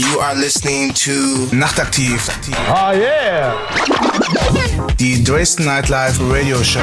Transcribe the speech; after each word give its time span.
You 0.00 0.18
are 0.18 0.34
listening 0.34 0.94
to 1.04 1.12
Nachtaktiv. 1.52 2.24
Oh 2.72 2.92
yeah! 2.96 3.52
Die 4.96 5.22
Dresden 5.22 5.66
Nightlife 5.66 6.18
Radio 6.32 6.62
Show. 6.62 6.80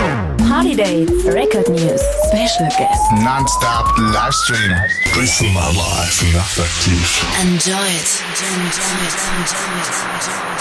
Party 0.47 0.75
Dates, 0.75 1.25
Record 1.25 1.67
News, 1.67 1.99
Special 2.29 2.69
Guests. 2.77 3.11
Non-stop 3.25 3.97
Livestream. 4.13 4.69
Dresden 5.13 5.51
Nightlife 5.51 6.21
Nachtaktiv. 6.31 7.01
Enjoy 7.41 7.73
it. 7.73 8.21
Enjoy 8.37 8.85
it. 9.01 9.17
Enjoy 9.33 9.65
it. 9.81 9.97
Enjoy 10.21 10.56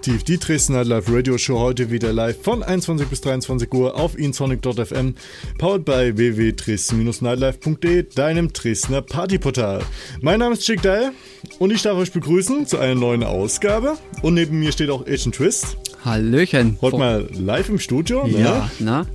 Nachtaktiv, 0.00 0.24
die 0.24 0.38
Dresden 0.38 0.72
Nightlife 0.72 1.14
Radio 1.14 1.36
Show 1.36 1.58
heute 1.58 1.90
wieder 1.90 2.10
live 2.10 2.40
von 2.42 2.62
21 2.62 3.06
bis 3.08 3.20
23 3.20 3.70
Uhr 3.74 3.96
auf 4.00 4.16
insonic.fm, 4.16 5.14
powered 5.58 5.84
by 5.84 6.16
www.dresden-nightlife.de, 6.16 8.04
deinem 8.14 8.50
Dresdner 8.50 9.02
Partyportal. 9.02 9.82
Mein 10.22 10.38
Name 10.38 10.54
ist 10.54 10.62
Chick 10.62 10.80
Dale 10.80 11.12
und 11.58 11.70
ich 11.70 11.82
darf 11.82 11.98
euch 11.98 12.12
begrüßen 12.12 12.66
zu 12.66 12.78
einer 12.78 12.94
neuen 12.94 13.22
Ausgabe. 13.24 13.98
Und 14.22 14.32
neben 14.34 14.58
mir 14.60 14.72
steht 14.72 14.88
auch 14.88 15.02
Agent 15.06 15.34
Twist. 15.34 15.76
Hallöchen. 16.02 16.78
Heute 16.80 16.96
mal 16.96 17.28
live 17.34 17.68
im 17.68 17.78
Studio. 17.78 18.26
Ne? 18.26 18.40
Ja, 18.40 18.70
na, 18.78 19.06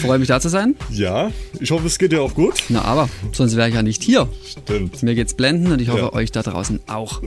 freue 0.00 0.18
mich 0.18 0.28
da 0.28 0.40
zu 0.40 0.48
sein. 0.48 0.76
Ja, 0.90 1.30
ich 1.60 1.70
hoffe, 1.70 1.86
es 1.86 1.98
geht 1.98 2.12
dir 2.12 2.22
auch 2.22 2.32
gut. 2.34 2.54
Na, 2.70 2.82
aber 2.86 3.10
sonst 3.32 3.54
wäre 3.54 3.68
ich 3.68 3.74
ja 3.74 3.82
nicht 3.82 4.02
hier. 4.02 4.26
Stimmt. 4.46 5.02
Mir 5.02 5.14
geht's 5.14 5.34
blenden 5.34 5.70
und 5.72 5.82
ich 5.82 5.88
hoffe, 5.90 5.98
Ja. 6.00 6.12
euch 6.14 6.32
da 6.32 6.42
draußen 6.42 6.80
auch. 6.86 7.20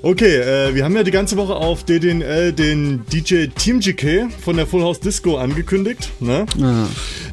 Okay, 0.00 0.36
äh, 0.38 0.74
wir 0.74 0.84
haben 0.84 0.96
ja 0.96 1.02
die 1.02 1.10
ganze 1.10 1.36
Woche 1.36 1.54
auf 1.54 1.84
DDNL 2.30 2.52
den 2.52 3.04
DJ 3.12 3.46
Team 3.46 3.80
GK 3.80 4.30
von 4.42 4.56
der 4.56 4.66
Full 4.66 4.82
House 4.82 5.00
Disco 5.00 5.36
angekündigt. 5.36 6.10
Ne? 6.20 6.46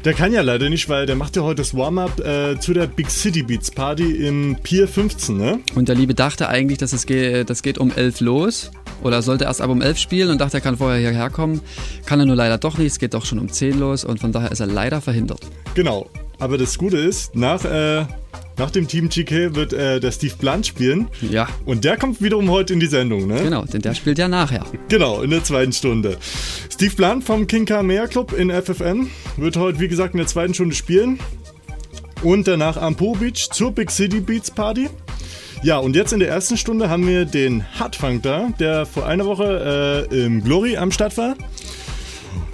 Der 0.04 0.12
kann 0.12 0.32
ja 0.32 0.42
leider 0.42 0.68
nicht, 0.68 0.88
weil 0.88 1.06
der 1.06 1.14
macht 1.14 1.36
ja 1.36 1.42
heute 1.42 1.56
das 1.62 1.76
Warm-up 1.76 2.20
äh, 2.20 2.58
zu 2.58 2.72
der 2.72 2.86
Big 2.86 3.10
City 3.10 3.42
Beats 3.42 3.70
Party 3.70 4.26
im 4.26 4.56
Pier 4.62 4.88
15, 4.88 5.36
ne? 5.36 5.60
Und 5.74 5.88
der 5.88 5.94
Liebe 5.94 6.14
dachte 6.14 6.48
eigentlich, 6.48 6.78
dass 6.78 6.92
es 6.92 7.06
geht, 7.06 7.48
das 7.48 7.62
geht 7.62 7.78
um 7.78 7.92
11 7.94 8.20
los. 8.20 8.70
Oder 9.02 9.22
sollte 9.22 9.44
erst 9.44 9.60
ab 9.60 9.70
um 9.70 9.80
11 9.80 9.98
spielen 9.98 10.30
und 10.30 10.40
dachte, 10.40 10.56
er 10.56 10.60
kann 10.60 10.76
vorher 10.76 10.98
hierher 10.98 11.30
kommen. 11.30 11.60
Kann 12.04 12.18
er 12.18 12.26
nur 12.26 12.36
leider 12.36 12.58
doch 12.58 12.78
nicht. 12.78 12.88
Es 12.88 12.98
geht 12.98 13.14
doch 13.14 13.24
schon 13.24 13.38
um 13.38 13.48
10 13.48 13.78
los 13.78 14.04
und 14.04 14.18
von 14.18 14.32
daher 14.32 14.50
ist 14.50 14.60
er 14.60 14.66
leider 14.66 15.00
verhindert. 15.00 15.40
Genau. 15.74 16.10
Aber 16.38 16.56
das 16.56 16.78
Gute 16.78 16.98
ist, 16.98 17.34
nach, 17.34 17.64
äh, 17.64 18.04
nach 18.56 18.70
dem 18.70 18.86
Team 18.86 19.08
GK 19.08 19.54
wird 19.54 19.72
äh, 19.72 19.98
der 19.98 20.12
Steve 20.12 20.34
Blunt 20.38 20.66
spielen. 20.66 21.08
Ja, 21.20 21.48
Und 21.64 21.84
der 21.84 21.96
kommt 21.96 22.22
wiederum 22.22 22.48
heute 22.50 22.72
in 22.72 22.80
die 22.80 22.86
Sendung, 22.86 23.26
ne? 23.26 23.42
genau, 23.42 23.64
denn 23.64 23.82
der 23.82 23.94
spielt 23.94 24.18
ja 24.18 24.28
nachher. 24.28 24.64
Genau, 24.88 25.22
in 25.22 25.30
der 25.30 25.42
zweiten 25.42 25.72
Stunde. 25.72 26.16
Steve 26.72 26.94
Blunt 26.94 27.24
vom 27.24 27.46
King 27.46 27.66
Kamea 27.66 28.06
Club 28.06 28.32
in 28.32 28.50
FFN 28.50 29.10
wird 29.36 29.56
heute, 29.56 29.80
wie 29.80 29.88
gesagt, 29.88 30.14
in 30.14 30.18
der 30.18 30.26
zweiten 30.26 30.54
Stunde 30.54 30.74
spielen. 30.74 31.18
Und 32.22 32.48
danach 32.48 32.76
am 32.76 32.96
Po 32.96 33.12
Beach 33.12 33.48
zur 33.52 33.72
Big 33.72 33.90
City 33.90 34.20
Beats 34.20 34.50
Party. 34.50 34.88
Ja, 35.62 35.78
und 35.78 35.96
jetzt 35.96 36.12
in 36.12 36.20
der 36.20 36.28
ersten 36.28 36.56
Stunde 36.56 36.88
haben 36.88 37.06
wir 37.06 37.24
den 37.24 37.64
Hardfunk 37.78 38.22
da, 38.22 38.48
der 38.60 38.86
vor 38.86 39.06
einer 39.06 39.24
Woche 39.26 40.06
äh, 40.10 40.24
im 40.24 40.42
Glory 40.42 40.76
am 40.76 40.92
Start 40.92 41.16
war. 41.16 41.34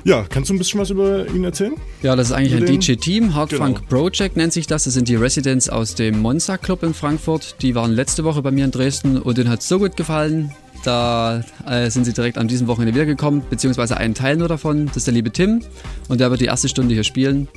Ja, 0.04 0.24
kannst 0.28 0.50
du 0.50 0.54
ein 0.54 0.58
bisschen 0.58 0.78
was 0.80 0.90
über 0.90 1.26
ihn 1.30 1.44
erzählen? 1.44 1.74
Ja, 2.02 2.14
das 2.14 2.28
ist 2.28 2.32
eigentlich 2.34 2.54
ein 2.54 2.66
Den- 2.66 2.78
DJ-Team. 2.80 3.34
Hard 3.34 3.50
Genau. 3.50 3.64
Funk 3.64 3.88
Project 3.88 4.36
nennt 4.36 4.52
sich 4.52 4.66
das. 4.66 4.84
Das 4.84 4.92
sind 4.94 5.08
die 5.08 5.16
Residents 5.16 5.68
aus 5.70 5.94
dem 5.94 6.20
Monza 6.20 6.58
Club 6.58 6.82
in 6.82 6.92
Frankfurt. 6.92 7.56
Die 7.62 7.74
waren 7.74 7.90
letzte 7.92 8.22
Woche 8.24 8.42
bei 8.42 8.50
mir 8.50 8.66
in 8.66 8.70
Dresden 8.70 9.16
und 9.18 9.38
denen 9.38 9.48
hat 9.48 9.60
es 9.60 9.68
so 9.68 9.78
gut 9.78 9.96
gefallen. 9.96 10.52
Da 10.84 11.42
äh, 11.66 11.88
sind 11.88 12.04
sie 12.04 12.12
direkt 12.12 12.36
an 12.36 12.46
diesem 12.48 12.66
Wochenende 12.66 12.92
wiedergekommen, 12.94 13.42
beziehungsweise 13.48 13.96
einen 13.96 14.12
Teil 14.12 14.36
nur 14.36 14.48
davon. 14.48 14.86
Das 14.86 14.98
ist 14.98 15.06
der 15.06 15.14
liebe 15.14 15.30
Tim 15.30 15.62
und 16.08 16.20
der 16.20 16.30
wird 16.30 16.42
die 16.42 16.46
erste 16.46 16.68
Stunde 16.68 16.92
hier 16.92 17.04
spielen. 17.04 17.48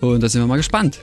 Und 0.00 0.20
da 0.24 0.28
sind 0.28 0.40
wir 0.42 0.46
mal 0.48 0.56
gespannt. 0.56 0.98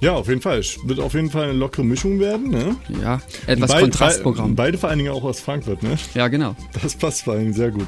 Ja, 0.00 0.14
auf 0.14 0.26
jeden 0.28 0.40
Fall. 0.40 0.58
Es 0.58 0.76
Wird 0.84 0.98
auf 0.98 1.14
jeden 1.14 1.30
Fall 1.30 1.44
eine 1.44 1.52
lockere 1.52 1.84
Mischung 1.84 2.18
werden. 2.18 2.50
Ne? 2.50 2.74
Ja, 3.00 3.20
etwas 3.46 3.70
Beid- 3.70 3.82
Kontrastprogramm. 3.82 4.56
Beide 4.56 4.76
vor 4.76 4.88
allen 4.88 4.98
Dingen 4.98 5.12
auch 5.12 5.22
aus 5.22 5.38
Frankfurt, 5.38 5.84
ne? 5.84 5.96
Ja, 6.14 6.26
genau. 6.26 6.56
Das 6.82 6.96
passt 6.96 7.22
vor 7.22 7.34
allem 7.34 7.52
sehr 7.52 7.70
gut. 7.70 7.86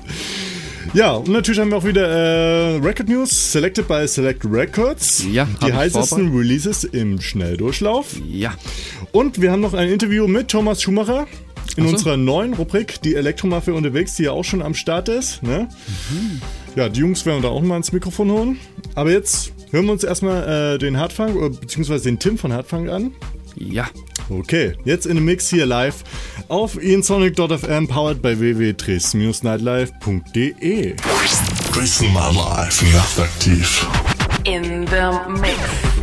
Ja, 0.95 1.13
und 1.15 1.29
natürlich 1.29 1.61
haben 1.61 1.71
wir 1.71 1.77
auch 1.79 1.85
wieder 1.85 2.07
äh, 2.09 2.77
Record 2.77 3.09
News, 3.09 3.53
selected 3.53 3.87
by 3.89 4.07
Select 4.07 4.45
Records. 4.45 5.25
Ja, 5.31 5.49
Die 5.65 5.73
heißesten 5.73 6.35
Releases 6.37 6.85
im 6.85 7.21
Schnelldurchlauf. 7.21 8.17
Ja. 8.27 8.55
Und 9.13 9.41
wir 9.41 9.53
haben 9.53 9.61
noch 9.61 9.75
ein 9.75 9.89
Interview 9.89 10.27
mit 10.27 10.49
Thomas 10.49 10.83
Schumacher 10.83 11.27
in 11.77 11.85
so. 11.85 11.91
unserer 11.91 12.17
neuen 12.17 12.55
Rubrik, 12.55 13.01
die 13.03 13.15
Elektromafia 13.15 13.75
unterwegs, 13.75 14.17
die 14.17 14.25
ja 14.25 14.33
auch 14.33 14.45
schon 14.45 14.63
am 14.63 14.75
Start 14.75 15.09
ist. 15.09 15.43
Ne? 15.43 15.69
Mhm. 16.11 16.41
Ja, 16.75 16.89
die 16.89 17.01
Jungs 17.01 17.27
werden 17.27 17.43
da 17.43 17.49
auch 17.49 17.63
mal 17.63 17.77
ins 17.77 17.93
Mikrofon 17.93 18.31
holen. 18.31 18.59
Aber 18.95 19.11
jetzt 19.11 19.53
hören 19.71 19.87
wir 19.87 19.93
uns 19.93 20.05
erstmal 20.05 20.75
äh, 20.75 20.79
den 20.79 20.99
Hardfunk, 20.99 21.37
oder 21.37 21.51
beziehungsweise 21.51 22.05
den 22.05 22.19
Tim 22.19 22.39
von 22.39 22.53
Hardfunk 22.53 22.89
an. 22.89 23.13
Ja. 23.57 23.89
Okay, 24.29 24.77
jetzt 24.85 25.07
in 25.07 25.15
dem 25.15 25.25
Mix 25.25 25.49
hier 25.49 25.67
live 25.67 26.03
auf 26.49 26.83
insonic.fm, 26.83 27.87
powered 27.87 28.21
by 28.21 28.37
www.dresden-nightlife.de. 28.39 30.97
Dresden 31.73 32.13
Nightlife 32.13 32.85
Nachtaktiv. 32.93 33.87
In 34.45 34.87
the 34.87 35.13
mix. 35.41 35.96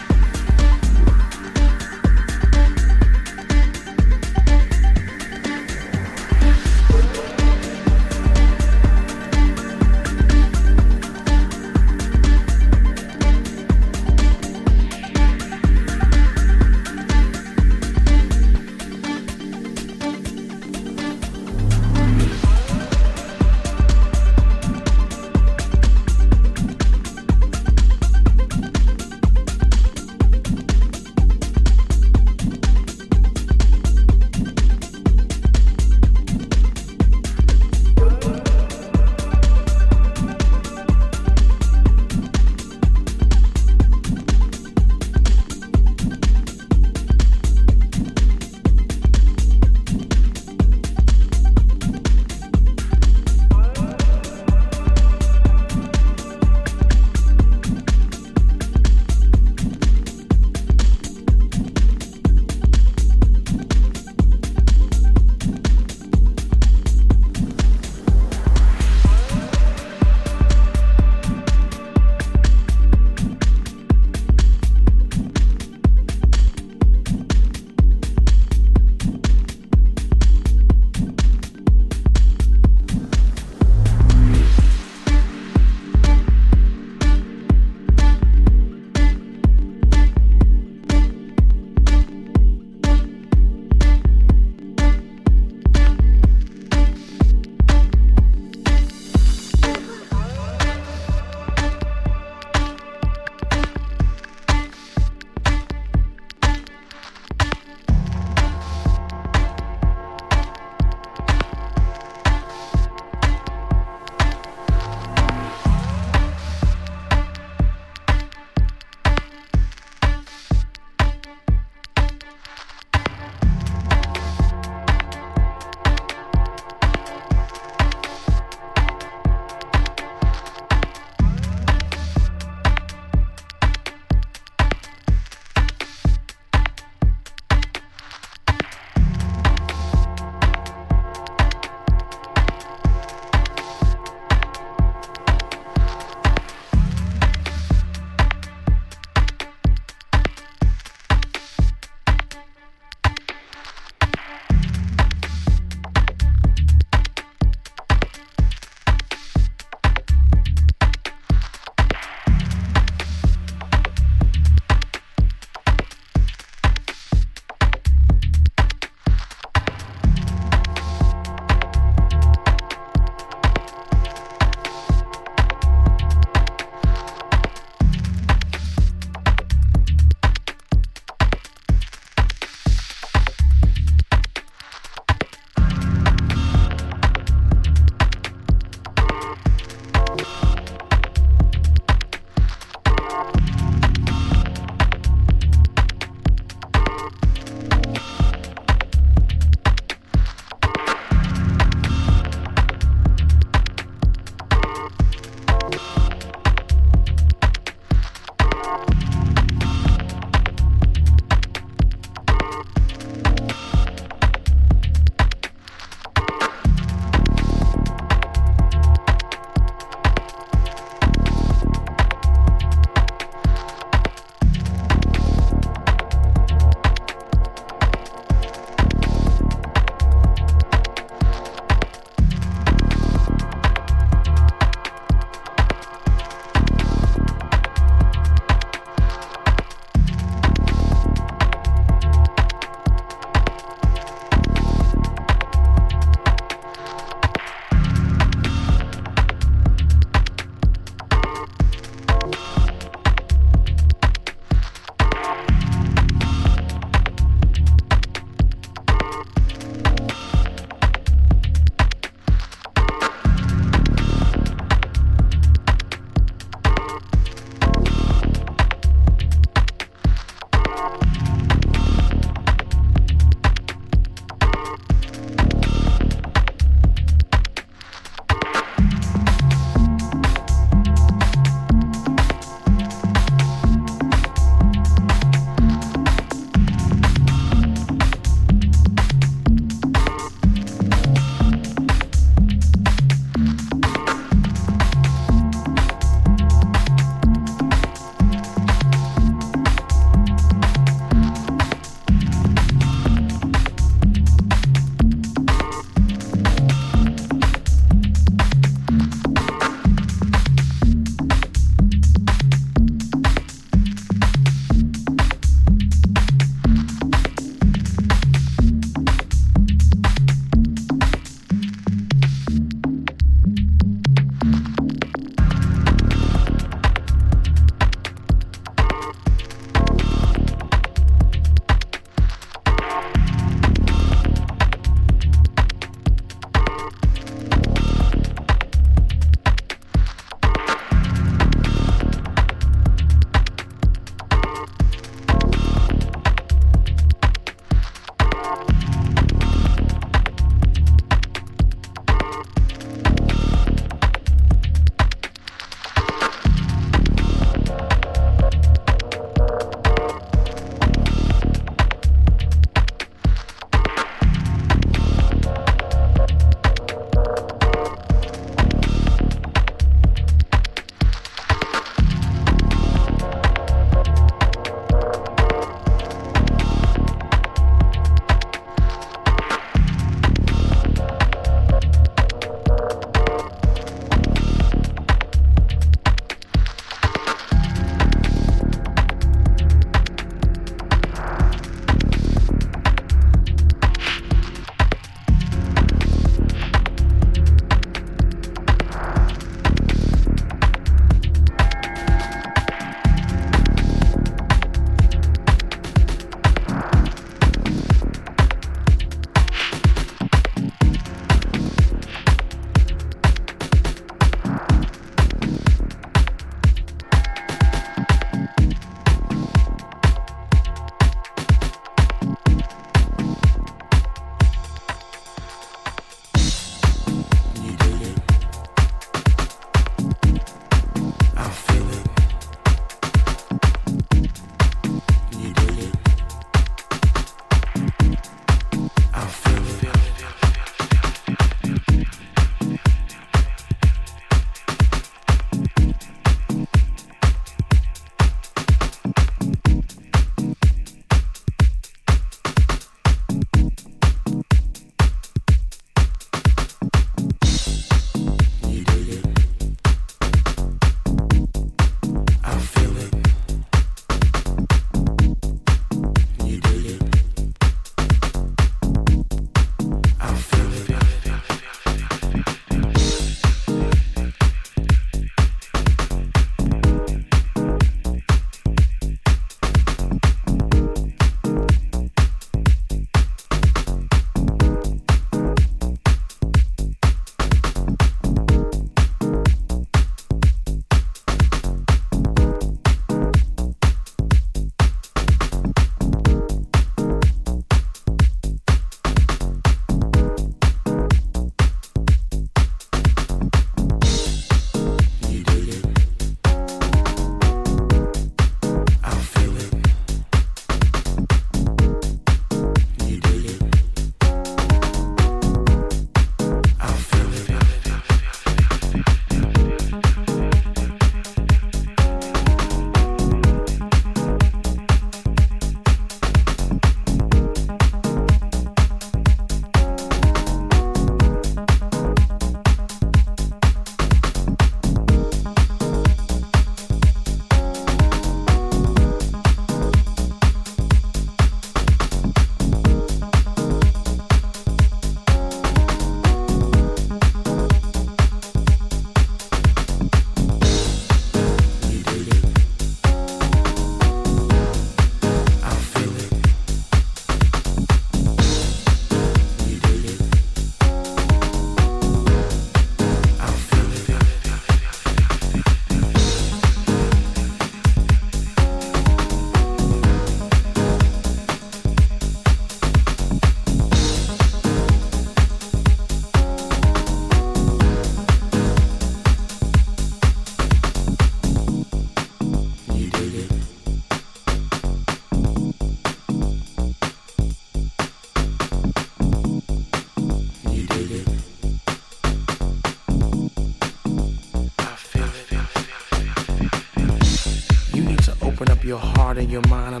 And 599.37 599.49
your 599.49 599.61
mind 599.69 600.00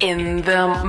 In 0.00 0.40
the 0.40 0.82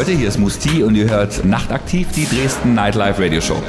Leute, 0.00 0.12
hier 0.12 0.28
ist 0.28 0.38
Musti 0.38 0.82
und 0.82 0.94
ihr 0.94 1.10
hört 1.10 1.44
nachtaktiv 1.44 2.08
die 2.12 2.24
Dresden 2.24 2.72
Nightlife 2.72 3.22
Radio 3.22 3.42
Show. 3.42 3.62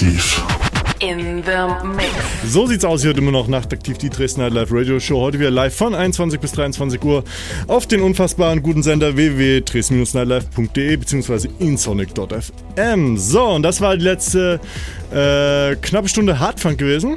Nachtaktiv. 0.00 0.42
In 1.00 1.42
the 1.44 1.86
mix. 1.86 2.08
So 2.46 2.66
sieht's 2.66 2.84
aus, 2.84 3.02
hier 3.02 3.16
immer 3.16 3.30
noch 3.30 3.48
nachtaktiv 3.48 3.98
die 3.98 4.08
Dresden 4.08 4.40
Night 4.40 4.52
Live 4.52 4.70
Radio 4.70 4.98
Show. 4.98 5.20
Heute 5.20 5.38
wieder 5.38 5.50
live 5.50 5.74
von 5.74 5.94
21 5.94 6.40
bis 6.40 6.52
23 6.52 7.02
Uhr 7.02 7.24
auf 7.66 7.86
den 7.86 8.00
unfassbaren 8.00 8.62
guten 8.62 8.82
Sender 8.82 9.16
www.dresden-nightlife.de 9.16 10.96
bzw. 10.96 11.48
insonic.fm. 11.58 13.16
So, 13.16 13.44
und 13.44 13.62
das 13.62 13.80
war 13.80 13.96
die 13.96 14.04
letzte 14.04 14.60
äh, 15.10 15.76
knappe 15.76 16.08
Stunde 16.08 16.38
Hardfunk 16.38 16.78
gewesen. 16.78 17.16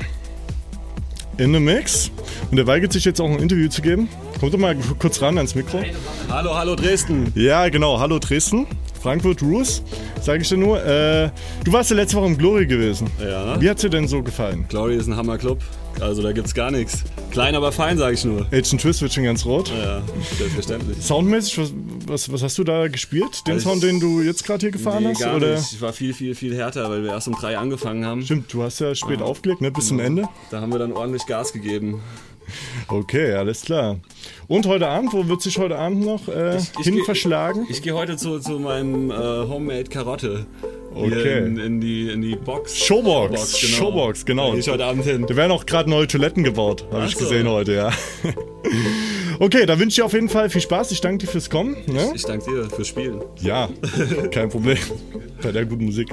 In 1.37 1.53
the 1.53 1.59
Mix. 1.59 2.11
Und 2.51 2.57
er 2.57 2.67
weigert 2.67 2.93
sich 2.93 3.05
jetzt 3.05 3.19
auch 3.19 3.29
ein 3.29 3.39
Interview 3.39 3.67
zu 3.69 3.81
geben. 3.81 4.07
Kommt 4.39 4.53
doch 4.53 4.59
mal 4.59 4.75
kurz 4.99 5.21
ran 5.21 5.37
ans 5.37 5.55
Mikro. 5.55 5.81
Hallo, 6.29 6.55
hallo 6.55 6.75
Dresden. 6.75 7.31
Ja, 7.35 7.69
genau. 7.69 7.99
Hallo 7.99 8.19
Dresden. 8.19 8.67
Frankfurt 9.03 9.41
Roos, 9.41 9.83
sage 10.21 10.43
ich 10.43 10.49
dir 10.49 10.57
nur. 10.57 10.83
Äh, 10.85 11.29
du 11.63 11.71
warst 11.73 11.89
ja 11.89 11.95
letzte 11.95 12.17
Woche 12.17 12.27
im 12.27 12.37
Glory 12.37 12.65
gewesen. 12.65 13.09
Ja. 13.21 13.59
Wie 13.61 13.69
hat's 13.69 13.81
dir 13.81 13.89
denn 13.89 14.07
so 14.07 14.21
gefallen? 14.23 14.65
Glory 14.69 14.95
ist 14.95 15.07
ein 15.07 15.15
Hammerclub. 15.15 15.59
Also 16.01 16.21
da 16.23 16.31
gibt's 16.31 16.53
gar 16.55 16.71
nichts. 16.71 17.03
Klein, 17.31 17.53
aber 17.55 17.71
fein, 17.71 17.97
sage 17.97 18.15
ich 18.15 18.25
nur. 18.25 18.47
Agent 18.51 18.81
Twist 18.81 19.01
wird 19.03 19.13
schon 19.13 19.23
ganz 19.25 19.45
rot. 19.45 19.71
Ja, 19.71 20.01
selbstverständlich. 20.37 20.97
Soundmäßig, 21.01 21.57
was, 21.59 21.71
was, 22.07 22.31
was 22.31 22.43
hast 22.43 22.57
du 22.57 22.63
da 22.63 22.87
gespielt? 22.87 23.41
Den 23.47 23.55
Also 23.55 23.69
Sound, 23.69 23.83
den 23.83 23.99
du 23.99 24.21
jetzt 24.21 24.43
gerade 24.43 24.61
hier 24.61 24.71
gefahren 24.71 25.03
nee, 25.03 25.09
hast? 25.11 25.21
gar 25.21 25.35
oder? 25.35 25.55
nicht. 25.55 25.73
Ich 25.73 25.81
war 25.81 25.93
viel, 25.93 26.13
viel, 26.13 26.33
viel 26.35 26.55
härter, 26.55 26.89
weil 26.89 27.03
wir 27.03 27.11
erst 27.11 27.27
um 27.27 27.35
drei 27.35 27.57
angefangen 27.57 28.05
haben. 28.05 28.23
Stimmt, 28.23 28.51
du 28.53 28.63
hast 28.63 28.79
ja 28.79 28.95
spät 28.95 29.21
aufgelegt, 29.21 29.61
ne? 29.61 29.71
Bis 29.71 29.87
zum 29.87 29.97
Genau. 29.97 30.07
Ende. 30.07 30.29
Da 30.49 30.61
haben 30.61 30.71
wir 30.71 30.79
dann 30.79 30.91
ordentlich 30.93 31.25
Gas 31.27 31.53
gegeben. 31.53 32.01
Okay, 32.87 33.33
alles 33.33 33.61
klar. 33.61 33.97
Und 34.47 34.65
heute 34.65 34.87
Abend, 34.87 35.13
wo 35.13 35.27
wird 35.27 35.41
sich 35.41 35.57
heute 35.59 35.77
Abend 35.77 36.03
noch 36.05 36.27
äh, 36.27 36.57
Ich 36.57 36.69
hin 36.85 36.95
geh- 36.97 37.03
verschlagen? 37.03 37.65
Ich 37.69 37.81
gehe 37.81 37.93
heute 37.93 38.17
zu, 38.17 38.39
zu 38.39 38.59
meinem 38.59 39.11
äh, 39.11 39.13
Homemade 39.15 39.85
Karotte. 39.85 40.45
Okay. 40.95 41.39
In, 41.39 41.57
in, 41.57 41.81
die, 41.81 42.09
in 42.09 42.21
die 42.21 42.35
Box. 42.35 42.77
Showbox, 42.77 43.59
Showbox, 43.59 44.25
genau. 44.25 44.47
Da 44.47 44.51
gehe 44.51 44.59
ich 44.59 44.69
heute 44.69 44.85
Abend 44.85 45.03
hin. 45.03 45.25
Da 45.27 45.35
werden 45.35 45.51
auch 45.51 45.65
gerade 45.65 45.89
neue 45.89 46.07
Toiletten 46.07 46.43
gebaut, 46.43 46.85
habe 46.91 47.05
ich 47.05 47.15
gesehen 47.15 47.47
heute, 47.49 47.73
ja. 47.73 47.91
Okay, 49.39 49.65
da 49.65 49.77
wünsche 49.77 49.89
ich 49.89 49.95
dir 49.95 50.05
auf 50.05 50.13
jeden 50.13 50.29
Fall 50.29 50.49
viel 50.49 50.61
Spaß. 50.61 50.91
Ich 50.91 51.01
danke 51.01 51.25
dir 51.25 51.31
fürs 51.31 51.49
Kommen. 51.49 51.75
Ne? 51.87 52.11
Ich 52.13 52.23
danke 52.23 52.45
dir 52.49 52.69
fürs 52.69 52.87
Spielen. 52.87 53.21
Ja, 53.41 53.67
kein 54.31 54.49
Problem. 54.49 54.77
Bei 55.41 55.51
der 55.51 55.65
guten 55.65 55.85
Musik. 55.85 56.09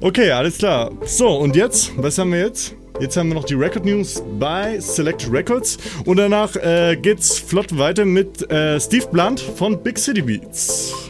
Okay, 0.00 0.30
alles 0.30 0.58
klar. 0.58 0.90
So, 1.04 1.28
und 1.28 1.56
jetzt, 1.56 1.92
was 1.96 2.18
haben 2.18 2.32
wir 2.32 2.40
jetzt? 2.40 2.74
Jetzt 3.00 3.16
haben 3.16 3.28
wir 3.28 3.34
noch 3.34 3.44
die 3.44 3.54
Record 3.54 3.84
News 3.84 4.22
bei 4.38 4.78
Select 4.78 5.30
Records. 5.30 5.78
Und 6.04 6.18
danach 6.18 6.54
äh, 6.56 6.96
geht's 6.96 7.38
flott 7.38 7.76
weiter 7.76 8.04
mit 8.04 8.50
äh, 8.50 8.78
Steve 8.78 9.06
Blunt 9.10 9.40
von 9.40 9.82
Big 9.82 9.98
City 9.98 10.22
Beats. 10.22 11.09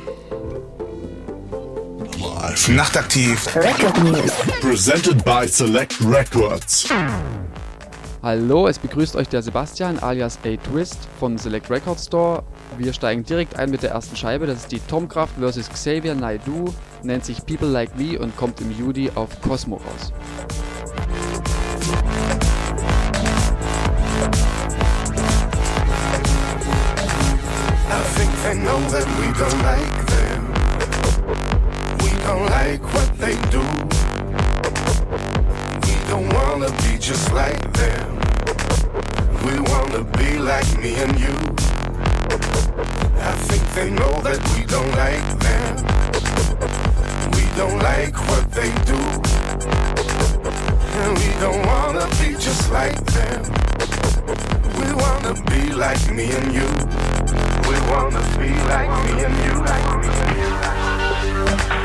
Live. 2.68 2.76
Nachtaktiv. 2.76 3.56
Record 3.56 4.04
News. 4.04 4.32
Presented 4.60 5.24
by 5.24 5.46
Select 5.46 5.96
Records. 6.00 6.88
Hallo, 8.22 8.66
es 8.66 8.78
begrüßt 8.78 9.16
euch 9.16 9.28
der 9.28 9.42
Sebastian 9.42 9.98
alias 9.98 10.38
A-Twist 10.44 10.98
von 11.18 11.38
Select 11.38 11.70
Record 11.70 11.98
Store. 11.98 12.42
Wir 12.76 12.92
steigen 12.92 13.24
direkt 13.24 13.58
ein 13.58 13.70
mit 13.70 13.82
der 13.82 13.92
ersten 13.92 14.14
Scheibe. 14.16 14.46
Das 14.46 14.58
ist 14.58 14.72
die 14.72 14.80
Tomkraft 14.80 15.34
vs. 15.40 15.70
Xavier 15.70 16.14
Naidoo, 16.14 16.74
nennt 17.02 17.24
sich 17.24 17.44
People 17.46 17.68
Like 17.68 17.96
Me 17.96 18.18
und 18.18 18.36
kommt 18.36 18.60
im 18.60 18.70
Juli 18.76 19.10
auf 19.14 19.40
Cosmo 19.40 19.76
raus. 19.76 20.12
I 27.88 28.02
think 28.16 28.30
they 28.42 28.54
know 28.54 28.78
that 28.90 29.06
we 29.18 29.32
don't 29.38 29.62
like 29.62 30.09
don't 32.30 32.46
like 32.46 32.82
what 32.94 33.10
they 33.18 33.34
do. 33.50 33.62
We 35.86 35.94
don't 36.10 36.28
wanna 36.38 36.70
be 36.84 36.92
just 36.96 37.32
like 37.32 37.60
them. 37.72 38.08
We 39.44 39.54
wanna 39.70 40.04
be 40.16 40.38
like 40.38 40.70
me 40.78 40.94
and 41.04 41.18
you. 41.18 41.34
I 43.30 43.34
think 43.48 43.64
they 43.74 43.90
know 43.90 44.14
that 44.26 44.40
we 44.52 44.60
don't 44.74 44.92
like 45.06 45.28
them. 45.46 45.72
We 47.34 47.44
don't 47.60 47.80
like 47.90 48.14
what 48.28 48.46
they 48.58 48.70
do. 48.92 49.00
And 51.02 51.10
we 51.18 51.30
don't 51.44 51.62
wanna 51.66 52.06
be 52.20 52.30
just 52.46 52.70
like 52.70 53.00
them. 53.16 53.40
We 54.78 54.88
wanna 55.02 55.34
be 55.50 55.62
like 55.72 56.04
me 56.14 56.26
and 56.38 56.48
you. 56.58 56.70
We 57.68 57.76
wanna 57.90 58.22
be 58.38 58.50
like 58.72 58.92
me 59.04 59.12
and 59.26 59.36
you. 59.44 59.54
Like 59.72 59.88
me 60.02 60.08
and 60.22 60.38
you. 60.38 61.79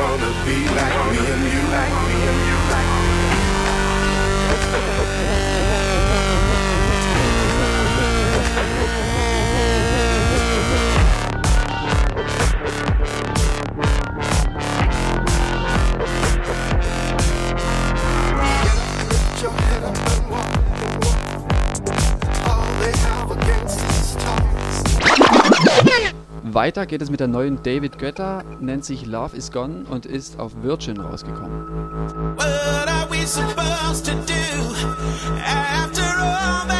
Wanna 0.00 0.30
be 0.46 0.56
like 0.78 0.96
me 1.12 1.20
and 1.32 1.44
you. 1.52 1.62
Like 1.76 1.94
me 2.06 2.16
and 2.30 2.40
you. 2.48 2.56
Like 2.72 2.90
me 2.96 3.04
your 19.42 19.52
head 19.52 19.82
up 19.84 19.96
and 19.96 20.30
walk. 20.30 20.56
All 22.46 22.70
they 22.80 22.92
have 23.06 23.30
against 23.30 23.78
is 23.90 24.16
tongues. 24.16 24.76
Weiter 26.54 26.86
geht 26.86 27.02
es 27.02 27.10
mit 27.10 27.20
der 27.20 27.28
neuen 27.28 27.62
David 27.62 27.98
Guetta, 27.98 28.42
nennt 28.60 28.84
sich 28.84 29.06
Love 29.06 29.36
Is 29.36 29.52
Gone 29.52 29.84
und 29.88 30.06
ist 30.06 30.38
auf 30.38 30.52
Virgin 30.62 30.98
rausgekommen. 30.98 32.06
What 32.36 32.88
are 32.88 33.08
we 33.10 33.26
supposed 33.26 34.06
to 34.06 34.12
do 34.26 34.34
after 35.44 36.02
all 36.02 36.66
that 36.68 36.79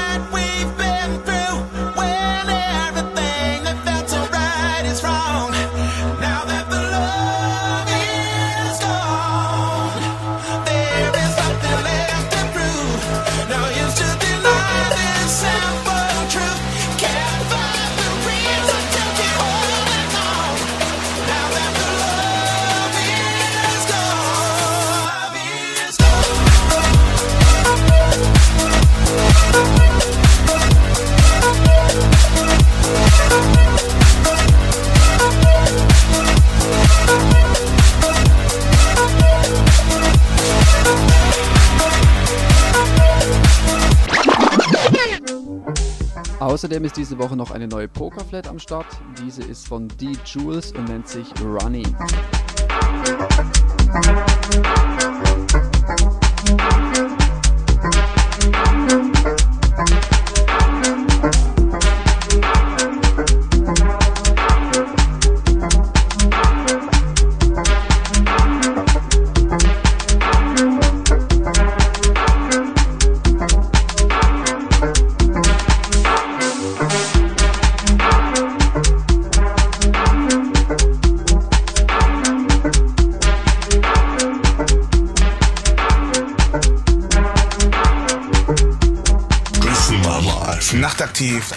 Außerdem 46.60 46.84
ist 46.84 46.98
diese 46.98 47.16
Woche 47.16 47.36
noch 47.36 47.52
eine 47.52 47.66
neue 47.66 47.88
Pokerflat 47.88 48.46
am 48.46 48.58
Start. 48.58 48.84
Diese 49.24 49.42
ist 49.42 49.66
von 49.66 49.88
D. 49.88 50.12
Jules 50.26 50.72
und 50.72 50.90
nennt 50.90 51.08
sich 51.08 51.26
Runny. 51.42 51.84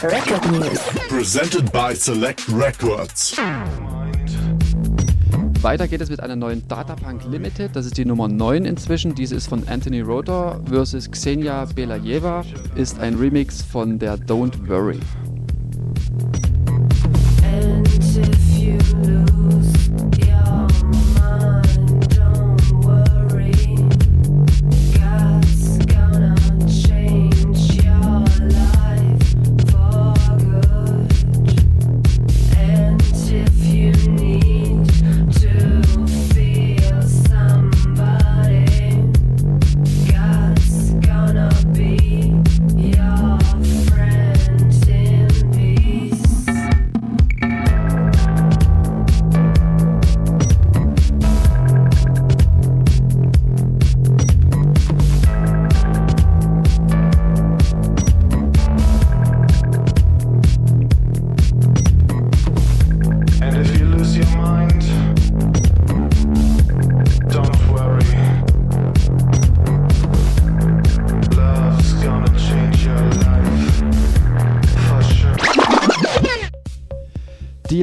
Record 0.01 0.51
News. 0.51 0.79
Presented 1.07 1.71
by 1.71 1.93
Select 1.93 2.47
Records. 2.49 3.37
Weiter 5.61 5.87
geht 5.87 6.01
es 6.01 6.09
mit 6.09 6.19
einer 6.19 6.35
neuen 6.35 6.67
Datapunk 6.67 7.23
Limited. 7.29 7.75
Das 7.75 7.85
ist 7.85 7.97
die 7.97 8.05
Nummer 8.05 8.27
9 8.27 8.65
inzwischen. 8.65 9.13
Diese 9.13 9.35
ist 9.35 9.47
von 9.47 9.67
Anthony 9.67 10.01
Rotor 10.01 10.61
versus 10.65 11.09
Xenia 11.11 11.65
Belajeva. 11.65 12.43
Ist 12.75 12.99
ein 12.99 13.15
Remix 13.15 13.61
von 13.61 13.99
der 13.99 14.17
Don't 14.17 14.67
Worry. 14.67 14.99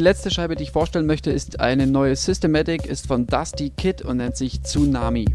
Letzte 0.00 0.30
Scheibe, 0.30 0.56
die 0.56 0.64
ich 0.64 0.72
vorstellen 0.72 1.06
möchte, 1.06 1.30
ist 1.30 1.60
eine 1.60 1.86
neue 1.86 2.16
Systematic, 2.16 2.86
ist 2.86 3.06
von 3.06 3.26
Dusty 3.26 3.70
Kid 3.70 4.02
und 4.02 4.16
nennt 4.16 4.36
sich 4.36 4.62
Tsunami. 4.62 5.26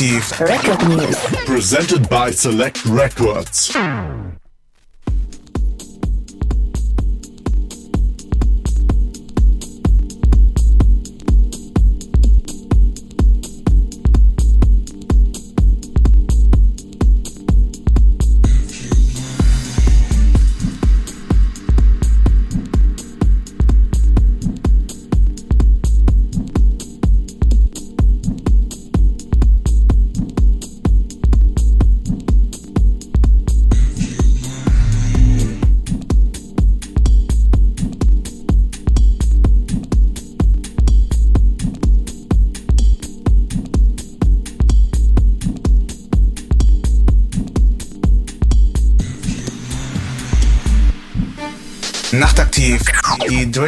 Live. 0.00 0.40
Record 0.40 0.88
News. 0.88 1.16
Presented 1.44 2.08
by 2.08 2.30
Select 2.30 2.84
Records. 2.84 3.74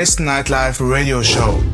Dresden 0.01 0.25
Nightlife 0.25 0.81
Radio 0.81 1.23
Show. 1.23 1.70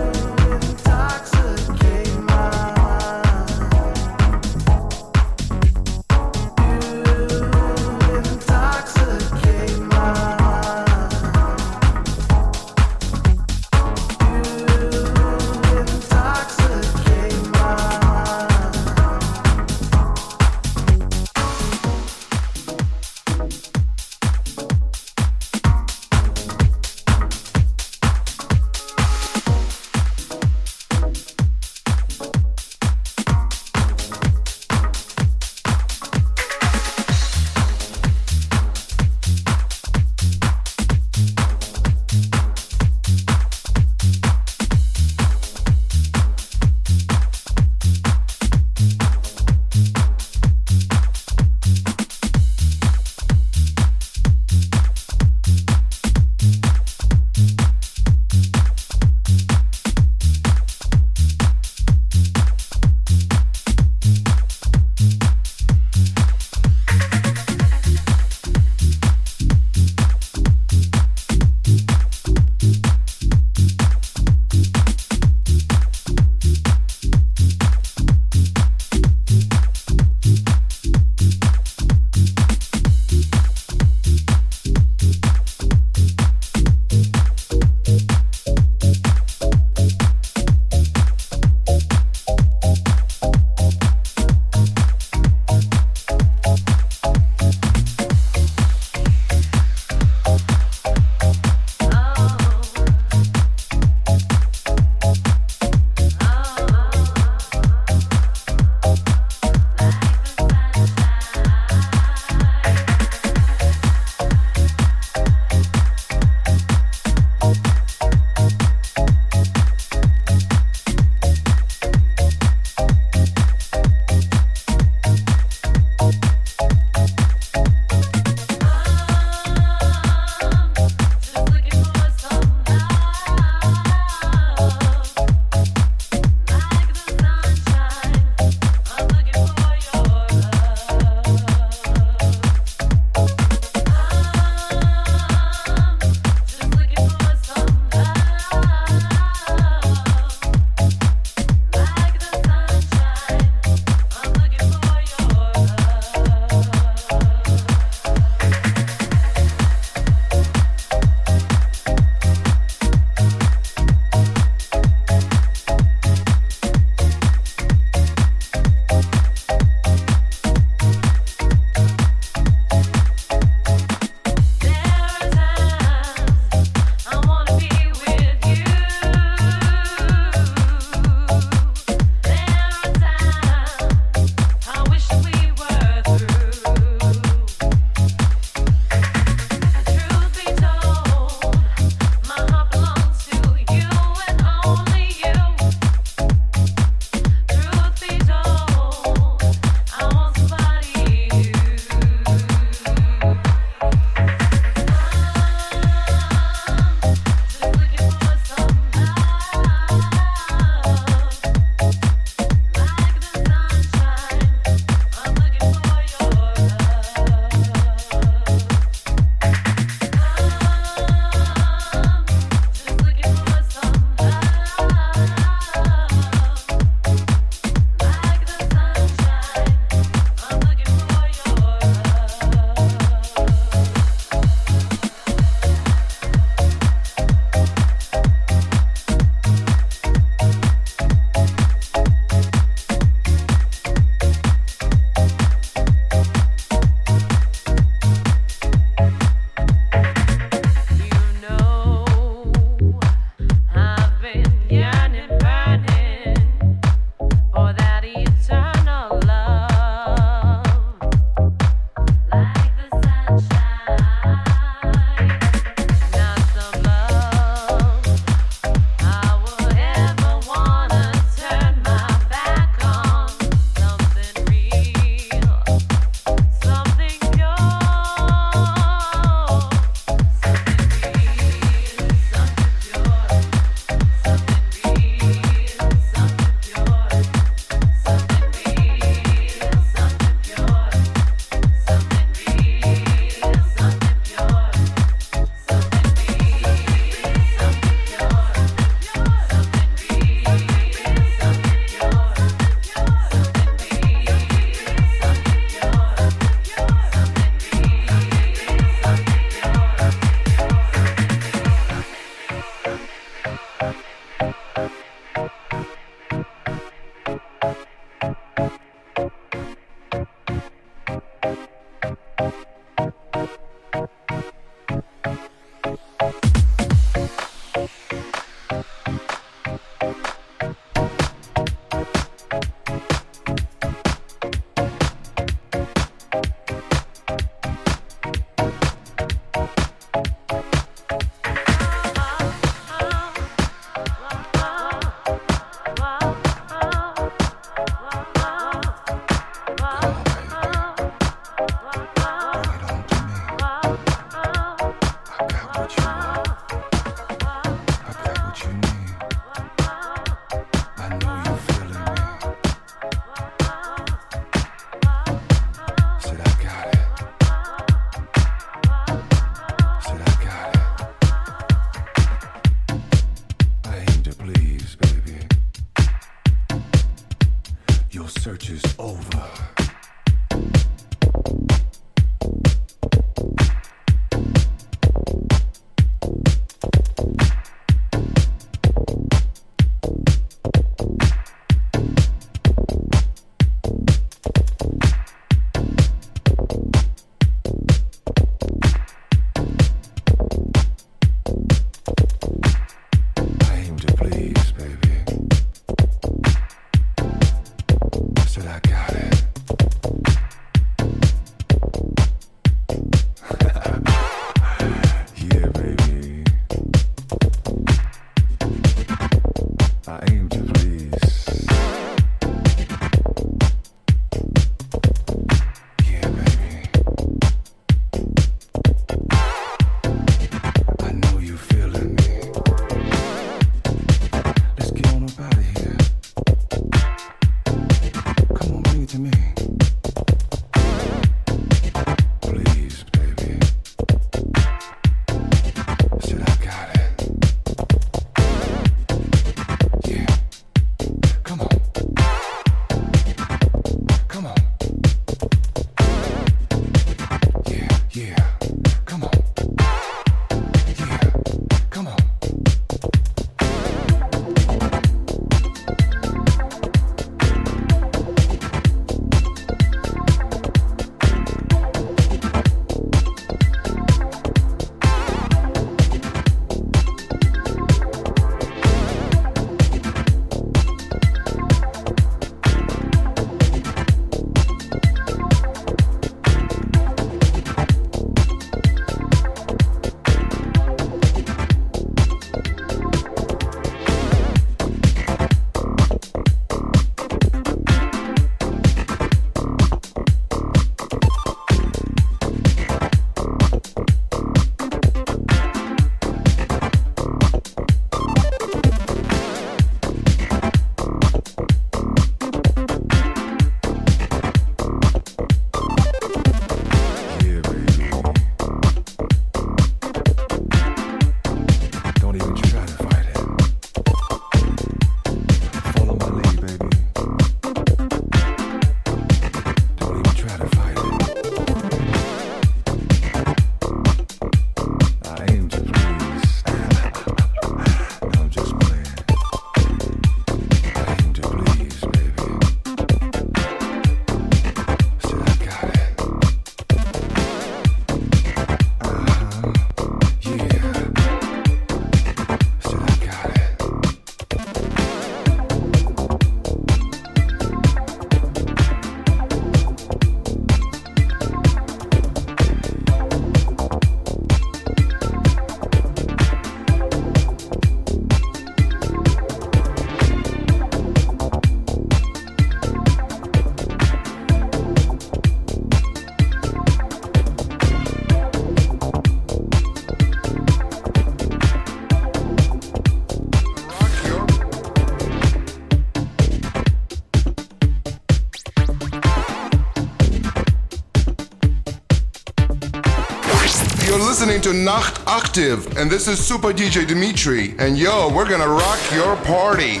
to 594.62 594.72
Nacht 594.72 595.20
Active, 595.26 595.96
and 595.96 596.08
this 596.08 596.28
is 596.28 596.38
Super 596.38 596.72
DJ 596.72 597.04
Dimitri. 597.04 597.74
And 597.80 597.98
yo, 597.98 598.32
we're 598.32 598.48
gonna 598.48 598.68
rock 598.68 599.00
your 599.12 599.34
party. 599.38 600.00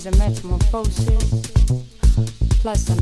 Is 0.00 0.06
a 0.06 0.10
metamorphosis, 0.18 1.42
plus 2.62 2.88
and 2.88 2.99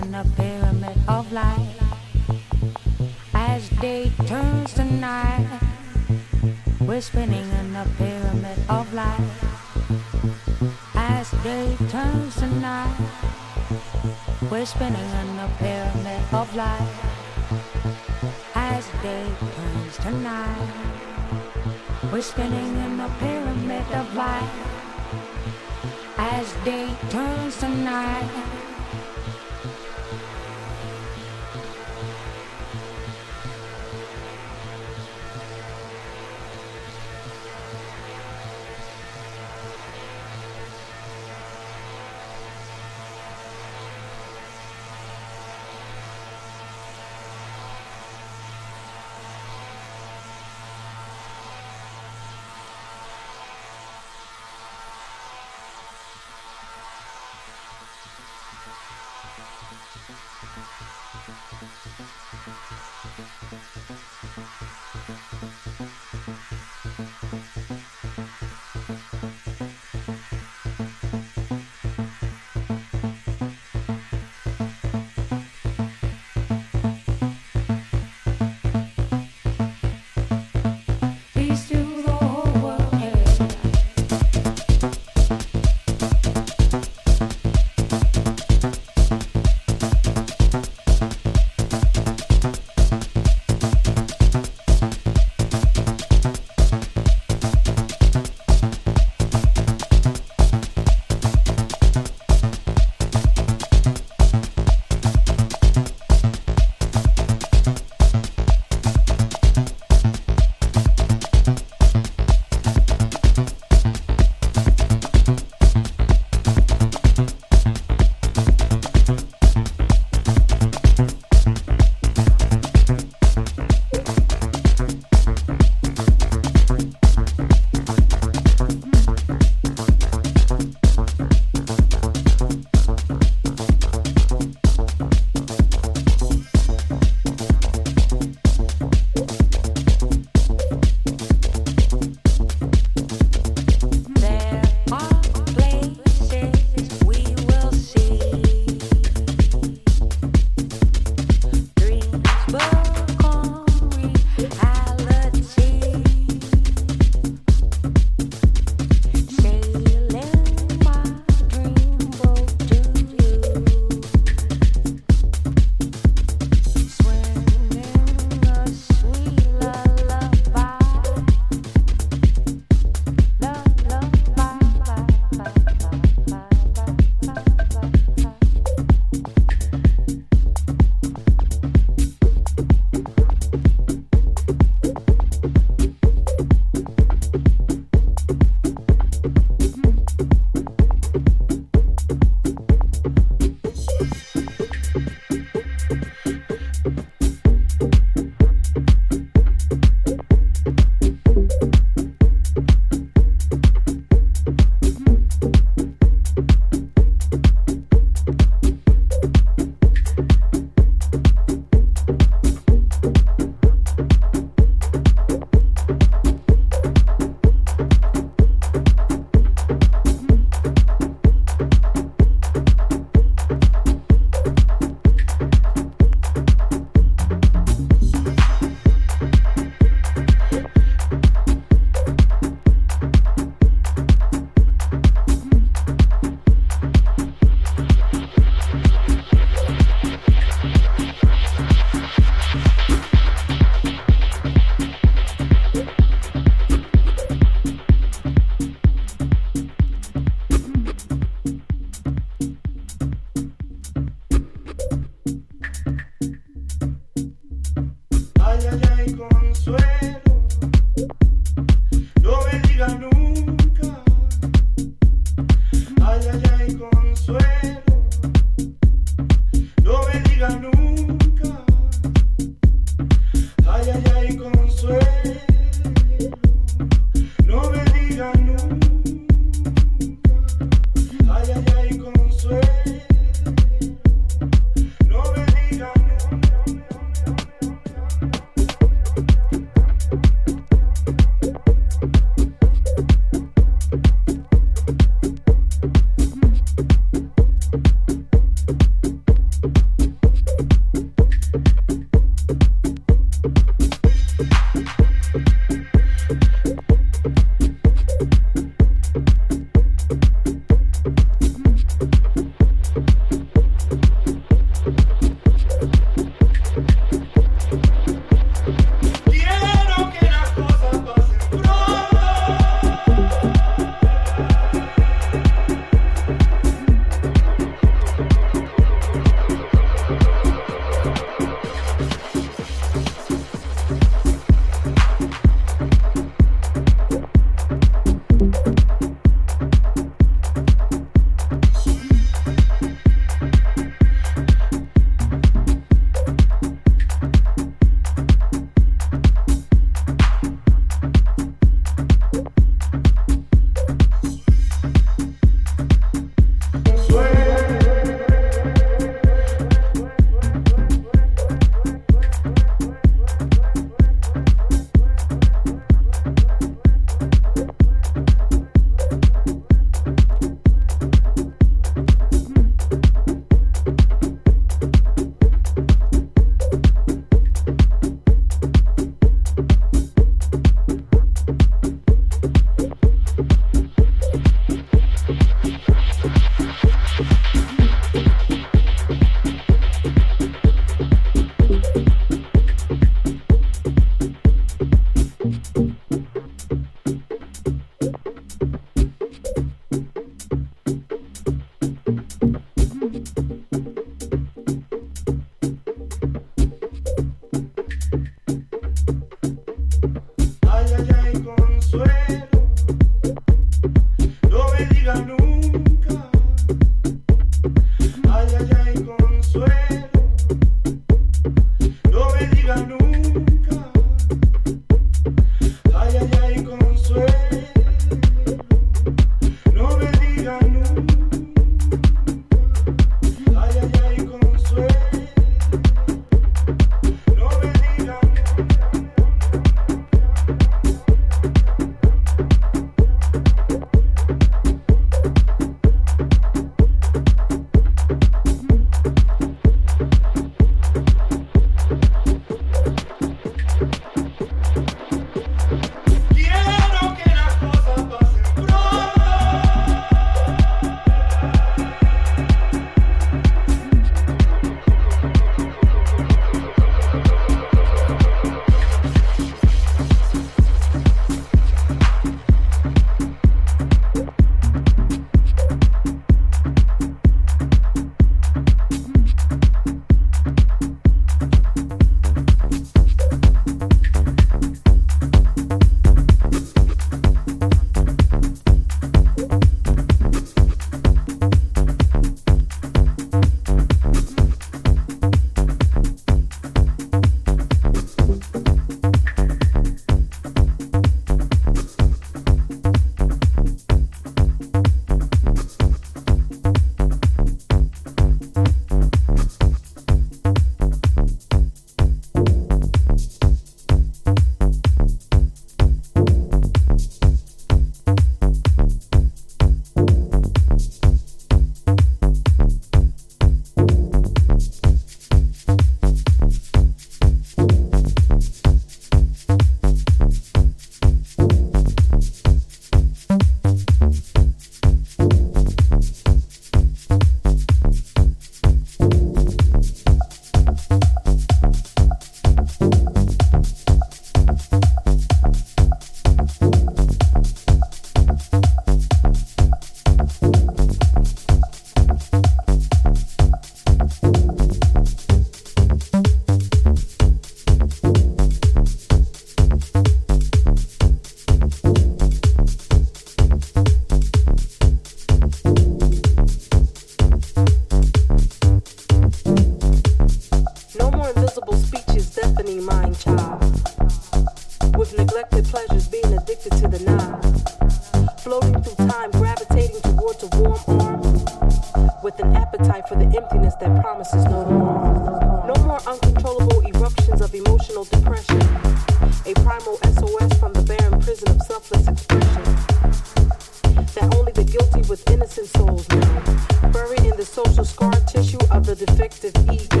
social 597.64 597.84
scar 597.84 598.12
tissue 598.28 598.58
of 598.70 598.86
the 598.86 598.94
defective 598.94 599.52
ego. 599.72 600.00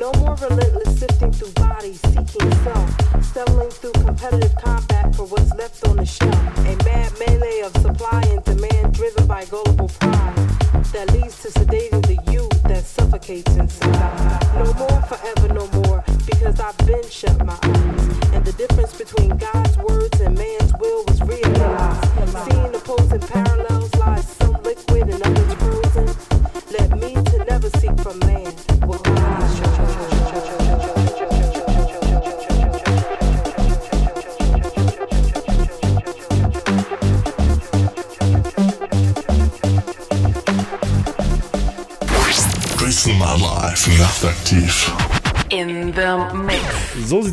No 0.00 0.10
more 0.18 0.34
relentless 0.34 0.75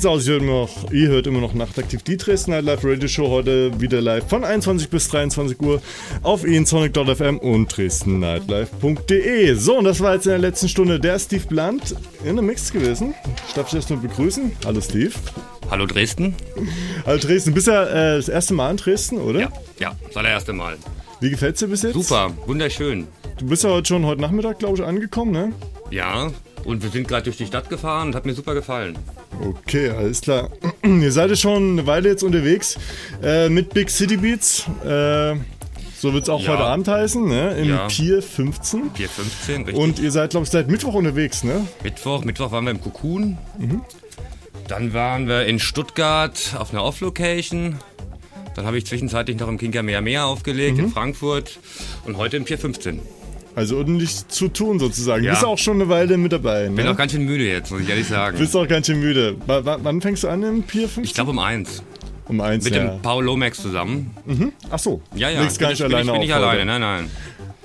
sieht's 0.04 0.06
aus. 0.06 0.28
Ihr 0.28 0.34
hört, 0.34 0.44
immer 0.44 0.52
noch, 0.52 0.92
ihr 0.92 1.08
hört 1.08 1.28
immer 1.28 1.40
noch 1.40 1.54
nachtaktiv 1.54 2.04
die 2.04 2.18
Dresden 2.18 2.52
Night 2.52 2.66
Live 2.66 2.84
Radio 2.84 3.08
Show. 3.08 3.30
Heute 3.30 3.80
wieder 3.80 4.02
live 4.02 4.28
von 4.28 4.44
21 4.44 4.90
bis 4.90 5.08
23 5.08 5.60
Uhr 5.62 5.82
auf 6.24 6.44
ensonic.fm 6.44 7.38
und 7.38 7.76
dresdennightlife.de. 7.76 9.54
So, 9.56 9.78
und 9.78 9.86
das 9.86 10.02
war 10.02 10.16
jetzt 10.16 10.26
in 10.26 10.32
der 10.32 10.40
letzten 10.40 10.68
Stunde 10.68 11.00
der 11.00 11.18
Steve 11.20 11.46
Blunt 11.48 11.96
in 12.26 12.36
der 12.36 12.44
Mix 12.44 12.72
gewesen. 12.72 13.14
Ich 13.48 13.54
darf 13.54 13.68
dich 13.68 13.76
erstmal 13.76 14.00
begrüßen. 14.00 14.52
Hallo 14.66 14.82
Steve. 14.82 15.14
Hallo 15.72 15.86
Dresden. 15.86 16.36
Hallo 17.06 17.20
Dresden. 17.20 17.54
Bist 17.54 17.68
ja 17.68 17.84
äh, 17.86 18.18
das 18.18 18.28
erste 18.28 18.54
Mal 18.54 18.72
in 18.72 18.78
Dresden, 18.78 19.20
oder? 19.20 19.40
Ja, 19.40 19.52
ja, 19.80 19.96
das 20.08 20.18
allererste 20.18 20.54
Mal. 20.54 20.78
Wie 21.22 21.30
gefällt's 21.30 21.60
dir 21.60 21.68
bis 21.68 21.84
jetzt? 21.84 21.94
Super, 21.94 22.32
wunderschön. 22.46 23.08
Du 23.38 23.46
bist 23.46 23.64
ja 23.64 23.70
heute 23.70 23.88
schon 23.88 24.06
heute 24.06 24.22
Nachmittag, 24.22 24.60
glaube 24.60 24.80
ich, 24.80 24.84
angekommen, 24.84 25.32
ne? 25.32 25.54
Ja, 25.92 26.30
und 26.66 26.84
wir 26.84 26.90
sind 26.90 27.08
gerade 27.08 27.24
durch 27.24 27.38
die 27.38 27.46
Stadt 27.46 27.70
gefahren 27.70 28.10
und 28.10 28.16
hat 28.16 28.26
mir 28.26 28.34
super 28.34 28.54
gefallen. 28.54 28.98
Okay, 29.44 29.90
alles 29.90 30.22
klar. 30.22 30.50
Ihr 30.84 31.12
seid 31.12 31.30
ja 31.30 31.36
schon 31.36 31.74
eine 31.74 31.86
Weile 31.88 32.10
jetzt 32.10 32.24
unterwegs 32.24 32.78
äh, 33.22 33.50
mit 33.50 33.74
Big 33.74 33.90
City 33.90 34.18
Beats. 34.18 34.66
Äh, 34.86 35.36
so 35.98 36.14
wird 36.14 36.24
es 36.24 36.30
auch 36.30 36.42
Ja. 36.42 36.54
heute 36.54 36.64
Abend 36.64 36.88
heißen, 36.88 37.26
ne? 37.28 37.54
Im 37.58 37.70
Ja. 37.70 37.88
Pier 37.88 38.22
15. 38.22 38.90
Pier 38.92 39.10
15, 39.10 39.64
richtig. 39.64 39.76
Und 39.76 40.00
ihr 40.00 40.12
seid, 40.12 40.32
glaube 40.32 40.46
ich, 40.46 40.50
seit 40.50 40.70
Mittwoch 40.70 40.94
unterwegs, 40.94 41.44
ne? 41.44 41.66
Mittwoch, 41.84 42.24
Mittwoch 42.24 42.52
waren 42.52 42.66
wir 42.66 42.72
im 42.72 42.82
Cocoon. 42.82 43.38
Mhm. 43.58 43.82
Dann 44.68 44.94
waren 44.94 45.28
wir 45.28 45.46
in 45.46 45.60
Stuttgart 45.60 46.56
auf 46.58 46.72
einer 46.72 46.84
Off-Location. 46.84 47.80
Dann 48.56 48.66
habe 48.66 48.78
ich 48.78 48.86
zwischenzeitlich 48.86 49.38
noch 49.40 49.48
im 49.48 49.58
Kinker 49.58 49.82
Meer 49.84 50.02
Meer 50.02 50.26
aufgelegt 50.26 50.78
Mhm. 50.78 50.84
in 50.86 50.90
Frankfurt. 50.92 51.60
Und 52.06 52.18
heute 52.18 52.38
im 52.38 52.46
Pier 52.46 52.58
15. 52.58 53.00
Also 53.56 53.78
ordentlich 53.78 54.28
zu 54.28 54.48
tun 54.48 54.80
sozusagen. 54.80 55.24
Ja. 55.24 55.32
Bist 55.32 55.46
auch 55.46 55.58
schon 55.58 55.76
eine 55.76 55.90
Weile 55.90 56.18
mit 56.18 56.32
dabei, 56.32 56.70
ne? 56.70 56.76
Bin 56.76 56.88
auch 56.88 56.98
ganz 56.98 57.12
schön 57.12 57.26
müde 57.26 57.46
jetzt, 57.48 57.72
muss 57.72 57.82
ich 57.82 57.90
ehrlich 57.90 58.08
sagen. 58.08 58.38
Bist 58.38 58.56
auch 58.56 58.68
ganz 58.68 58.88
schön 58.88 59.00
müde. 59.00 59.36
W 59.46 59.62
wann 59.64 60.02
fängst 60.02 60.24
du 60.24 60.28
an 60.28 60.42
im 60.44 60.64
Pier 60.64 60.88
15? 60.90 61.04
Ich 61.04 61.14
glaube 61.14 61.32
um 61.32 61.40
eins. 61.40 61.84
Um 62.28 62.42
eins, 62.42 62.64
Mit 62.64 62.76
ja. 62.76 62.86
dem 62.86 63.02
Paul 63.02 63.26
Lomax 63.26 63.62
zusammen. 63.62 64.12
Mhm. 64.26 64.54
Ach 64.72 64.80
so. 64.80 65.02
Ja, 65.14 65.30
ja. 65.30 65.42
Legst 65.42 65.60
gar 65.60 65.68
bin 65.68 65.74
nicht 65.74 65.84
bin 65.84 65.94
alleine 65.94 66.12
ich, 66.12 66.14
bin 66.14 66.22
ich 66.24 66.34
heute. 66.34 66.48
alleine, 66.48 66.66
nein, 66.66 66.82
nein. 66.82 67.12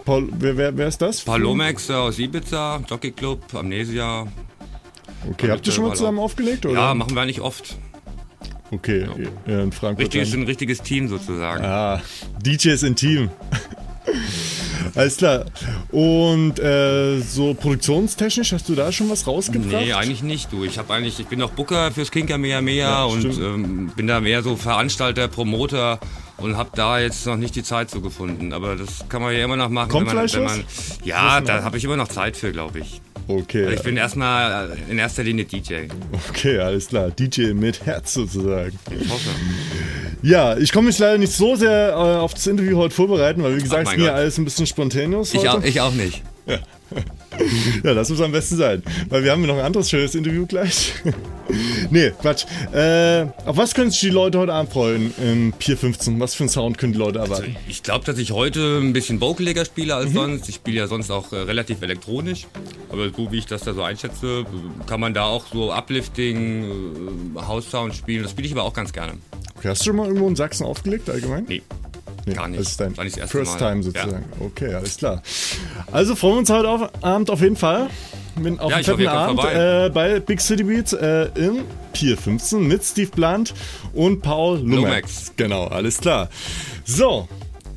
Paul, 0.04 0.28
wer, 0.38 0.56
wer, 0.56 0.76
wer 0.76 0.88
ist 0.88 1.00
das? 1.00 1.20
Paul 1.20 1.42
Lomax 1.42 1.90
aus 1.90 2.18
Ibiza, 2.18 2.82
Jockey 2.88 3.12
Club, 3.12 3.42
Amnesia. 3.54 4.26
Okay, 5.30 5.50
habt 5.50 5.66
ihr 5.66 5.72
schon 5.72 5.84
mal 5.84 5.94
zusammen 5.94 6.18
aufgelegt, 6.18 6.66
oder? 6.66 6.74
Ja, 6.74 6.94
machen 6.94 7.14
wir 7.14 7.24
nicht 7.24 7.40
oft. 7.40 7.76
Okay, 8.70 9.06
ja, 9.46 9.62
in 9.62 9.72
Frankfurt. 9.72 10.06
Richtiges, 10.06 10.30
dann. 10.30 10.40
ein 10.40 10.46
richtiges 10.46 10.82
Team 10.82 11.08
sozusagen. 11.08 11.64
Ah, 11.64 12.02
DJs 12.44 12.82
in 12.82 12.96
Team. 12.96 13.30
Alles 14.94 15.16
klar. 15.16 15.44
Und 15.90 16.58
äh, 16.58 17.20
so 17.20 17.54
produktionstechnisch, 17.54 18.52
hast 18.52 18.68
du 18.68 18.74
da 18.74 18.90
schon 18.92 19.10
was 19.10 19.26
rausgebracht? 19.26 19.84
Nee, 19.84 19.92
eigentlich 19.92 20.22
nicht, 20.22 20.52
du. 20.52 20.64
Ich 20.64 20.78
habe 20.78 20.92
eigentlich, 20.94 21.18
ich 21.20 21.26
bin 21.26 21.42
auch 21.42 21.50
Booker 21.50 21.90
fürs 21.92 22.10
Kinker 22.10 22.38
Mea 22.38 22.60
Mea 22.60 22.74
Ja, 22.74 23.04
und 23.04 23.24
ähm, 23.24 23.92
bin 23.94 24.06
da 24.06 24.20
mehr 24.20 24.42
so 24.42 24.56
Veranstalter, 24.56 25.28
Promoter 25.28 26.00
und 26.38 26.56
habe 26.56 26.70
da 26.74 26.98
jetzt 26.98 27.26
noch 27.26 27.36
nicht 27.36 27.54
die 27.56 27.62
Zeit 27.62 27.90
so 27.90 28.00
gefunden. 28.00 28.52
Aber 28.52 28.76
das 28.76 29.04
kann 29.08 29.22
man 29.22 29.34
ja 29.34 29.44
immer 29.44 29.56
noch 29.56 29.68
machen. 29.68 29.90
Kommt 29.90 30.08
wenn 30.08 30.16
man, 30.16 30.28
vielleicht 30.28 30.36
wenn 30.36 30.44
man, 30.44 30.64
Ja, 31.04 31.40
da 31.40 31.64
habe 31.64 31.76
ich 31.76 31.84
immer 31.84 31.96
noch 31.96 32.08
Zeit 32.08 32.36
für, 32.36 32.52
glaube 32.52 32.80
ich. 32.80 33.00
Okay. 33.28 33.64
Also 33.64 33.76
ich 33.76 33.82
bin 33.82 33.96
erstmal 33.96 34.76
in 34.88 34.98
erster 34.98 35.22
Linie 35.22 35.44
DJ. 35.44 35.84
Okay, 36.30 36.58
alles 36.58 36.88
klar. 36.88 37.10
DJ 37.10 37.52
mit 37.52 37.84
Herz 37.84 38.14
sozusagen. 38.14 38.78
Ich 38.90 39.08
hoffe. 39.10 39.30
Ja, 40.22 40.56
ich 40.56 40.72
komme 40.72 40.88
mich 40.88 40.98
leider 40.98 41.18
nicht 41.18 41.32
so 41.32 41.54
sehr 41.54 41.90
äh, 41.90 41.92
auf 41.92 42.34
das 42.34 42.46
Interview 42.46 42.76
heute 42.78 42.94
vorbereiten, 42.94 43.42
weil 43.42 43.56
wie 43.56 43.62
gesagt, 43.62 43.86
es 43.88 43.92
ja 43.92 43.98
Gott. 43.98 44.08
alles 44.10 44.38
ein 44.38 44.44
bisschen 44.44 44.66
spontaneous 44.66 45.32
Ich 45.34 45.40
heute. 45.40 45.52
auch, 45.52 45.62
ich 45.62 45.80
auch 45.80 45.92
nicht. 45.92 46.22
Ja. 46.46 46.58
ja, 47.84 47.94
das 47.94 48.08
muss 48.08 48.20
am 48.20 48.32
besten 48.32 48.56
sein. 48.56 48.82
Weil 49.08 49.24
wir 49.24 49.32
haben 49.32 49.40
ja 49.42 49.48
noch 49.48 49.58
ein 49.58 49.64
anderes 49.64 49.90
schönes 49.90 50.14
Interview 50.14 50.46
gleich. 50.46 50.94
nee, 51.90 52.12
Quatsch. 52.20 52.44
Äh, 52.72 53.26
auf 53.46 53.56
was 53.56 53.74
können 53.74 53.90
sich 53.90 54.00
die 54.00 54.10
Leute 54.10 54.38
heute 54.38 54.52
Abend 54.52 54.72
freuen 54.72 55.14
im 55.22 55.52
Pier 55.52 55.76
15? 55.76 56.18
Was 56.20 56.34
für 56.34 56.44
einen 56.44 56.50
Sound 56.50 56.78
können 56.78 56.92
die 56.92 56.98
Leute 56.98 57.18
erwarten? 57.18 57.56
Ich 57.68 57.82
glaube, 57.82 58.04
dass 58.04 58.18
ich 58.18 58.32
heute 58.32 58.78
ein 58.78 58.92
bisschen 58.92 59.20
vocaliger 59.20 59.64
spiele 59.64 59.94
als 59.94 60.12
sonst. 60.12 60.48
Ich 60.48 60.56
spiele 60.56 60.78
ja 60.78 60.86
sonst 60.86 61.10
auch 61.10 61.32
äh, 61.32 61.36
relativ 61.36 61.82
elektronisch. 61.82 62.46
Aber 62.90 63.10
so 63.10 63.30
wie 63.32 63.38
ich 63.38 63.46
das 63.46 63.62
da 63.62 63.74
so 63.74 63.82
einschätze, 63.82 64.44
kann 64.86 65.00
man 65.00 65.14
da 65.14 65.24
auch 65.24 65.46
so 65.52 65.72
Uplifting, 65.72 67.34
äh, 67.36 67.40
House-Sound 67.40 67.94
spielen. 67.94 68.22
Das 68.22 68.32
spiele 68.32 68.46
ich 68.46 68.52
aber 68.52 68.64
auch 68.64 68.74
ganz 68.74 68.92
gerne. 68.92 69.14
Okay, 69.56 69.68
hast 69.68 69.82
du 69.82 69.86
schon 69.86 69.96
mal 69.96 70.06
irgendwo 70.06 70.28
in 70.28 70.36
Sachsen 70.36 70.64
aufgelegt 70.64 71.10
allgemein? 71.10 71.44
Nee. 71.48 71.62
Nee, 72.28 72.34
Gar 72.34 72.48
nicht. 72.48 72.60
Das 72.60 72.68
ist 72.68 72.80
dein 72.80 72.96
War 72.96 73.04
nicht 73.04 73.16
das 73.16 73.22
erste 73.22 73.38
First 73.38 73.60
Mal. 73.60 73.70
Time 73.70 73.82
sozusagen. 73.82 74.24
Okay, 74.40 74.74
alles 74.74 74.96
klar. 74.98 75.22
Also 75.90 76.14
freuen 76.14 76.34
wir 76.34 76.38
uns 76.40 76.50
heute 76.50 76.68
auf, 76.68 77.02
Abend 77.02 77.30
auf 77.30 77.40
jeden 77.40 77.56
Fall. 77.56 77.88
Mit, 78.38 78.60
auf 78.60 78.70
Ja, 78.70 78.80
ich 78.80 78.88
hoffe, 78.88 79.02
ihr 79.02 79.10
Abend 79.10 79.42
äh, 79.44 79.90
bei 79.92 80.20
Big 80.20 80.40
City 80.40 80.62
Beats 80.62 80.92
äh, 80.92 81.28
im 81.34 81.64
Pier 81.92 82.16
15 82.16 82.66
mit 82.66 82.84
Steve 82.84 83.10
Blunt 83.10 83.54
und 83.94 84.20
Paul 84.20 84.58
Lumax. 84.58 84.76
Lumax. 84.76 85.32
Genau, 85.36 85.66
alles 85.66 85.98
klar. 85.98 86.28
So, 86.84 87.28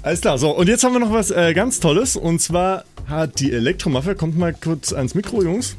alles 0.04 0.22
klar. 0.22 0.38
So, 0.38 0.52
und 0.52 0.68
jetzt 0.68 0.84
haben 0.84 0.94
wir 0.94 1.00
noch 1.00 1.14
was 1.14 1.32
äh, 1.32 1.54
ganz 1.54 1.80
Tolles. 1.80 2.16
Und 2.16 2.42
zwar 2.42 2.84
hat 3.08 3.40
die 3.40 3.52
Elektromafia, 3.52 4.14
kommt 4.14 4.38
mal 4.38 4.54
kurz 4.54 4.94
ans 4.94 5.16
Mikro, 5.16 5.42
Jungs. 5.42 5.78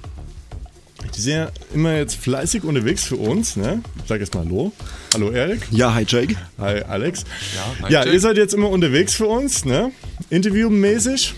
Die 1.16 1.20
sind 1.20 1.34
ja 1.34 1.50
immer 1.74 1.94
jetzt 1.96 2.16
fleißig 2.16 2.64
unterwegs 2.64 3.04
für 3.04 3.16
uns. 3.16 3.56
Ne? 3.56 3.82
Ich 4.02 4.08
sag 4.08 4.20
jetzt 4.20 4.34
mal 4.34 4.44
Hallo. 4.44 4.72
Hallo 5.14 5.30
Erik. 5.30 5.60
Ja, 5.70 5.92
hi 5.92 6.06
Jake. 6.08 6.36
Hi 6.58 6.80
Alex. 6.88 7.24
Ja, 7.54 7.86
hi, 7.86 7.92
ja 7.92 8.00
Jake. 8.00 8.14
ihr 8.14 8.20
seid 8.20 8.38
jetzt 8.38 8.54
immer 8.54 8.70
unterwegs 8.70 9.12
für 9.12 9.26
uns, 9.26 9.66
ne? 9.66 9.92
Interviewmäßig. 10.30 11.34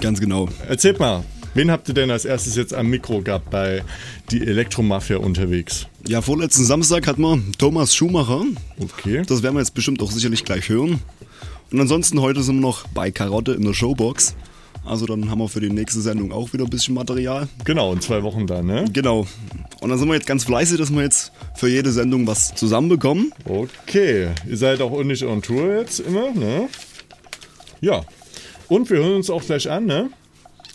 Ganz 0.00 0.20
genau. 0.20 0.48
Erzählt 0.68 1.00
mal, 1.00 1.24
wen 1.54 1.72
habt 1.72 1.88
ihr 1.88 1.94
denn 1.94 2.12
als 2.12 2.24
erstes 2.24 2.54
jetzt 2.54 2.72
am 2.72 2.86
Mikro 2.86 3.20
gehabt 3.20 3.50
bei 3.50 3.82
die 4.30 4.46
Elektromafia 4.46 5.16
unterwegs? 5.16 5.88
Ja, 6.06 6.22
vorletzten 6.22 6.64
Samstag 6.64 7.08
hatten 7.08 7.22
wir 7.22 7.42
Thomas 7.58 7.92
Schumacher. 7.92 8.44
Okay. 8.78 9.24
Das 9.26 9.42
werden 9.42 9.56
wir 9.56 9.60
jetzt 9.62 9.74
bestimmt 9.74 10.00
auch 10.00 10.12
sicherlich 10.12 10.44
gleich 10.44 10.68
hören. 10.68 11.00
Und 11.72 11.80
ansonsten 11.80 12.20
heute 12.20 12.44
sind 12.44 12.56
wir 12.56 12.62
noch 12.62 12.86
bei 12.88 13.10
Karotte 13.10 13.52
in 13.52 13.64
der 13.64 13.74
Showbox. 13.74 14.36
Also 14.84 15.04
dann 15.06 15.30
haben 15.30 15.38
wir 15.38 15.48
für 15.48 15.60
die 15.60 15.68
nächste 15.70 16.00
Sendung 16.00 16.32
auch 16.32 16.52
wieder 16.52 16.64
ein 16.64 16.70
bisschen 16.70 16.94
Material. 16.94 17.46
Genau, 17.64 17.92
in 17.92 18.00
zwei 18.00 18.22
Wochen 18.22 18.46
dann, 18.46 18.66
ne? 18.66 18.86
Genau. 18.92 19.26
Und 19.80 19.90
dann 19.90 19.98
sind 19.98 20.08
wir 20.08 20.14
jetzt 20.14 20.26
ganz 20.26 20.44
fleißig, 20.44 20.78
dass 20.78 20.90
wir 20.90 21.02
jetzt 21.02 21.30
für 21.54 21.68
jede 21.68 21.92
Sendung 21.92 22.26
was 22.26 22.54
zusammenbekommen. 22.54 23.32
Okay, 23.44 24.28
ihr 24.48 24.56
seid 24.56 24.80
auch 24.80 24.90
ordentlich 24.90 25.24
on 25.24 25.42
Tour 25.42 25.76
jetzt 25.78 26.00
immer, 26.00 26.30
ne? 26.32 26.68
Ja. 27.80 28.02
Und 28.68 28.88
wir 28.90 28.98
hören 28.98 29.16
uns 29.16 29.30
auch 29.30 29.42
gleich 29.44 29.70
an, 29.70 29.86
ne? 29.86 30.10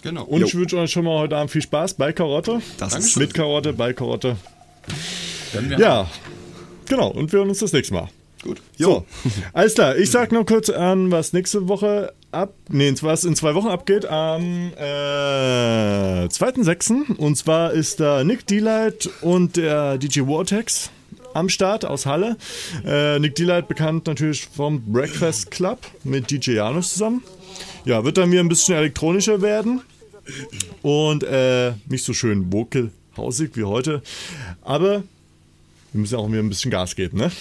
Genau. 0.03 0.23
Und 0.25 0.41
Jo. 0.41 0.47
ich 0.47 0.55
wünsche 0.55 0.77
euch 0.77 0.91
schon 0.91 1.05
mal 1.05 1.17
heute 1.19 1.38
Abend 1.38 1.49
viel 1.51 1.61
Spaß 1.61 1.95
bei 1.95 2.11
Karotte. 2.13 2.61
Das 2.77 2.93
ist- 2.95 3.17
Mit 3.17 3.34
Karotte, 3.34 3.73
bei 3.73 3.93
Karotte. 3.93 4.35
Ja, 5.80 6.09
genau. 6.88 7.07
Und 7.09 7.31
wir 7.31 7.39
hören 7.39 7.49
uns 7.49 7.59
das 7.59 7.73
nächste 7.73 7.93
Mal. 7.93 8.09
Gut. 8.44 8.61
So, 8.78 9.06
alles 9.53 9.76
klar. 9.76 9.95
Ich 9.98 10.11
sag 10.11 10.32
noch 10.34 10.45
kurz 10.45 10.70
an, 10.70 11.11
was 11.11 11.32
nächste 11.32 11.70
Woche 11.70 12.14
ab, 12.32 12.53
nee, 12.70 12.94
was 13.02 13.24
in 13.24 13.36
zwei 13.36 13.56
Wochen 13.56 13.70
abgeht, 13.70 14.06
am 14.06 14.74
äh, 14.78 16.28
2.6. 16.28 17.15
Und 17.15 17.38
zwar 17.38 17.72
ist 17.72 18.02
da 18.02 18.24
Nick 18.24 18.45
Delight 18.48 19.10
und 19.22 19.56
der 19.56 19.98
DJ 19.98 20.22
Vortex 20.22 20.90
am 21.34 21.48
Start 21.48 21.86
aus 21.86 22.06
Halle. 22.06 22.38
Äh, 22.86 23.20
Nick 23.20 23.36
Delight 23.36 23.68
bekannt 23.70 24.07
natürlich 24.07 24.45
vom 24.53 24.82
Breakfast 24.91 25.49
Club 25.49 25.80
mit 26.03 26.30
DJ 26.30 26.52
Janus 26.52 26.94
zusammen. 26.94 27.24
Ja, 27.86 28.03
wird 28.03 28.18
dann 28.18 28.30
mir 28.30 28.41
ein 28.41 28.49
bisschen 28.49 28.76
elektronischer 28.76 29.41
werden 29.41 29.82
und 30.82 31.24
äh, 31.24 31.74
nicht 31.88 32.03
so 32.03 32.14
schön 32.14 32.52
vocal-hausig 32.52 33.52
wie 33.56 33.64
heute. 33.64 34.02
Aber 34.61 35.03
wir 35.91 36.02
müssen 36.02 36.15
auch 36.15 36.28
mir 36.28 36.40
ein 36.40 36.49
bisschen 36.49 36.72
Gas 36.72 36.95
geben, 36.95 37.18
ne? 37.18 37.32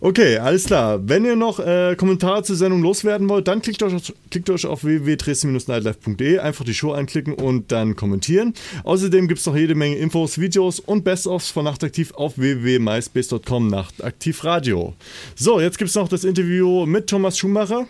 Okay, 0.00 0.38
alles 0.38 0.64
klar. 0.64 1.00
Wenn 1.08 1.24
ihr 1.24 1.36
noch 1.36 1.58
äh, 1.58 1.94
Kommentare 1.96 2.42
zur 2.42 2.56
Sendung 2.56 2.82
loswerden 2.82 3.28
wollt, 3.28 3.48
dann 3.48 3.62
klickt 3.62 3.82
euch, 3.82 4.12
klickt 4.30 4.50
euch 4.50 4.66
auf 4.66 4.84
www.dresden-nightlife.de, 4.84 6.38
einfach 6.38 6.64
die 6.64 6.74
Show 6.74 6.92
anklicken 6.92 7.34
und 7.34 7.72
dann 7.72 7.96
kommentieren. 7.96 8.54
Außerdem 8.84 9.28
gibt 9.28 9.40
es 9.40 9.46
noch 9.46 9.56
jede 9.56 9.74
Menge 9.74 9.96
Infos, 9.96 10.38
Videos 10.38 10.80
und 10.80 11.04
Best-ofs 11.04 11.50
von 11.50 11.64
Nachtaktiv 11.64 12.12
auf 12.14 12.38
www.myspace.com 12.38 13.68
Nachtaktiv 13.68 14.44
Radio. 14.44 14.94
So, 15.34 15.60
jetzt 15.60 15.78
gibt 15.78 15.90
es 15.90 15.96
noch 15.96 16.08
das 16.08 16.24
Interview 16.24 16.86
mit 16.86 17.06
Thomas 17.08 17.38
Schumacher 17.38 17.86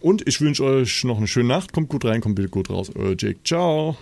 und 0.00 0.26
ich 0.26 0.40
wünsche 0.40 0.64
euch 0.64 1.04
noch 1.04 1.18
eine 1.18 1.26
schöne 1.26 1.48
Nacht. 1.48 1.72
Kommt 1.72 1.88
gut 1.88 2.04
rein, 2.04 2.20
kommt 2.20 2.38
gut 2.50 2.70
raus. 2.70 2.90
Euer 2.94 3.14
Jake. 3.18 3.38
Ciao. 3.44 3.96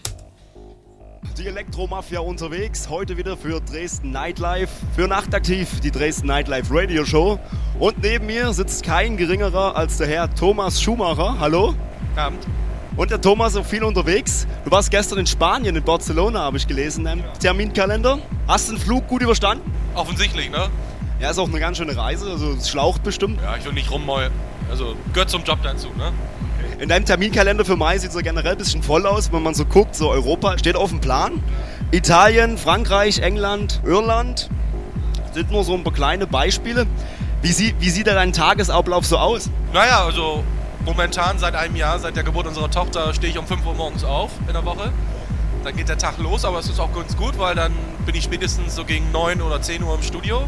Die 1.39 1.47
Elektromafia 1.47 2.21
unterwegs, 2.21 2.89
heute 2.89 3.17
wieder 3.17 3.37
für 3.37 3.61
Dresden 3.61 4.11
Nightlife, 4.11 4.73
für 4.95 5.07
Nachtaktiv, 5.07 5.81
die 5.81 5.91
Dresden 5.91 6.27
Nightlife 6.27 6.69
Radio 6.71 7.05
Show. 7.05 7.39
Und 7.79 8.03
neben 8.03 8.27
mir 8.27 8.53
sitzt 8.53 8.83
kein 8.85 9.17
geringerer 9.17 9.77
als 9.77 9.99
der 9.99 10.07
Herr 10.07 10.35
Thomas 10.35 10.81
Schumacher. 10.81 11.37
Hallo. 11.39 11.75
Abend. 12.17 12.47
Und 12.97 13.11
der 13.11 13.21
Thomas 13.21 13.53
ist 13.55 13.61
auch 13.61 13.67
viel 13.67 13.85
unterwegs. 13.85 14.47
Du 14.65 14.71
warst 14.71 14.91
gestern 14.91 15.19
in 15.19 15.27
Spanien, 15.27 15.77
in 15.77 15.83
Barcelona, 15.83 16.41
habe 16.41 16.57
ich 16.57 16.67
gelesen, 16.67 17.07
im 17.07 17.23
Terminkalender. 17.39 18.19
Hast 18.49 18.71
den 18.71 18.79
Flug 18.79 19.07
gut 19.07 19.23
überstanden? 19.23 19.71
Offensichtlich, 19.95 20.51
ne? 20.51 20.69
Ja, 21.21 21.31
ist 21.31 21.39
auch 21.39 21.49
eine 21.49 21.61
ganz 21.61 21.79
schöne 21.79 21.97
Reise, 21.97 22.31
also 22.31 22.53
es 22.53 22.69
schlaucht 22.69 23.03
bestimmt. 23.03 23.41
Ja, 23.43 23.57
ich 23.57 23.65
will 23.65 23.73
nicht 23.73 23.91
rummäulen. 23.91 24.33
Also 24.71 24.97
gehört 25.13 25.31
zum 25.31 25.45
Job 25.45 25.59
dazu, 25.63 25.89
ne? 25.97 26.13
In 26.79 26.89
deinem 26.89 27.05
Terminkalender 27.05 27.65
für 27.65 27.77
Mai 27.77 27.99
sieht 27.99 28.11
es 28.11 28.17
ja 28.17 28.23
generell 28.23 28.53
ein 28.53 28.59
bisschen 28.59 28.83
voll 28.83 29.07
aus, 29.07 29.33
wenn 29.33 29.43
man 29.43 29.55
so 29.55 29.65
guckt, 29.65 29.95
so 29.95 30.11
Europa 30.11 30.59
steht 30.59 30.77
auf 30.77 30.91
dem 30.91 31.01
Plan. 31.01 31.43
Italien, 31.91 32.59
Frankreich, 32.59 33.21
England, 33.21 33.81
Irland 33.85 34.51
sind 35.33 35.51
nur 35.51 35.65
so 35.65 35.75
ein 35.75 35.85
paar 35.85 35.93
kleine 35.93 36.27
Beispiele. 36.27 36.87
Wie, 37.43 37.53
sie, 37.53 37.75
wie 37.79 37.91
sieht 37.91 38.07
denn 38.07 38.15
dein 38.15 38.33
Tagesablauf 38.33 39.07
so 39.07 39.19
aus? 39.19 39.51
Naja, 39.73 40.05
also 40.05 40.43
momentan 40.85 41.39
seit 41.39 41.55
einem 41.55 41.77
Jahr, 41.77 41.99
seit 41.99 42.17
der 42.17 42.23
Geburt 42.23 42.47
unserer 42.47 42.71
Tochter, 42.71 43.13
stehe 43.15 43.33
ich 43.33 43.39
um 43.39 43.47
5 43.47 43.65
Uhr 43.67 43.75
morgens 43.75 44.05
auf 44.05 44.31
in 44.47 44.53
der 44.53 44.65
Woche. 44.65 44.93
Dann 45.65 45.77
geht 45.77 45.89
der 45.89 45.99
Tag 45.99 46.19
los, 46.19 46.45
aber 46.45 46.59
es 46.59 46.69
ist 46.69 46.81
auch 46.81 46.93
ganz 46.95 47.17
gut, 47.17 47.39
weil 47.39 47.55
dann 47.55 47.73
bin 48.07 48.15
ich 48.15 48.25
spätestens 48.25 48.75
so 48.75 48.85
gegen 48.85 49.11
9 49.13 49.43
oder 49.43 49.61
10 49.61 49.83
Uhr 49.83 49.95
im 49.95 50.03
Studio. 50.03 50.43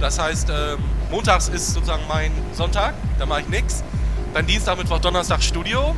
Das 0.00 0.18
heißt, 0.18 0.48
ähm, 0.50 0.78
montags 1.10 1.48
ist 1.48 1.74
sozusagen 1.74 2.02
mein 2.08 2.32
Sonntag, 2.52 2.94
da 3.18 3.26
mache 3.26 3.42
ich 3.42 3.48
nichts. 3.48 3.84
Dann 4.34 4.46
Dienstag, 4.46 4.78
Mittwoch, 4.78 5.00
Donnerstag 5.00 5.42
Studio. 5.42 5.94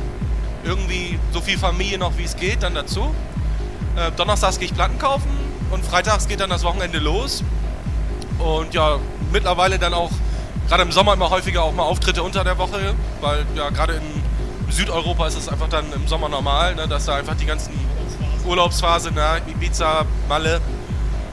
Irgendwie 0.63 1.19
so 1.31 1.41
viel 1.41 1.57
Familie 1.57 1.97
noch 1.97 2.17
wie 2.17 2.23
es 2.23 2.35
geht, 2.35 2.63
dann 2.63 2.73
dazu. 2.73 3.13
Äh, 3.95 4.11
Donnerstags 4.11 4.57
gehe 4.57 4.67
ich 4.67 4.73
Platten 4.73 4.97
kaufen 4.97 5.29
und 5.71 5.85
freitags 5.85 6.27
geht 6.27 6.39
dann 6.39 6.49
das 6.49 6.63
Wochenende 6.63 6.99
los. 6.99 7.43
Und 8.39 8.73
ja, 8.73 8.97
mittlerweile 9.31 9.77
dann 9.77 9.93
auch, 9.93 10.09
gerade 10.67 10.83
im 10.83 10.91
Sommer 10.91 11.13
immer 11.13 11.29
häufiger 11.29 11.63
auch 11.63 11.73
mal 11.73 11.83
Auftritte 11.83 12.23
unter 12.23 12.43
der 12.43 12.57
Woche, 12.57 12.95
weil 13.21 13.45
ja 13.55 13.69
gerade 13.69 13.93
in 13.93 14.71
Südeuropa 14.71 15.27
ist 15.27 15.37
es 15.37 15.47
einfach 15.47 15.69
dann 15.69 15.85
im 15.93 16.07
Sommer 16.07 16.29
normal, 16.29 16.75
ne, 16.75 16.87
dass 16.87 17.05
da 17.05 17.15
einfach 17.15 17.35
die 17.35 17.45
ganzen 17.45 17.73
Urlaubsphase, 18.45 19.11
ne, 19.11 19.41
Ibiza, 19.47 20.05
Malle, 20.27 20.59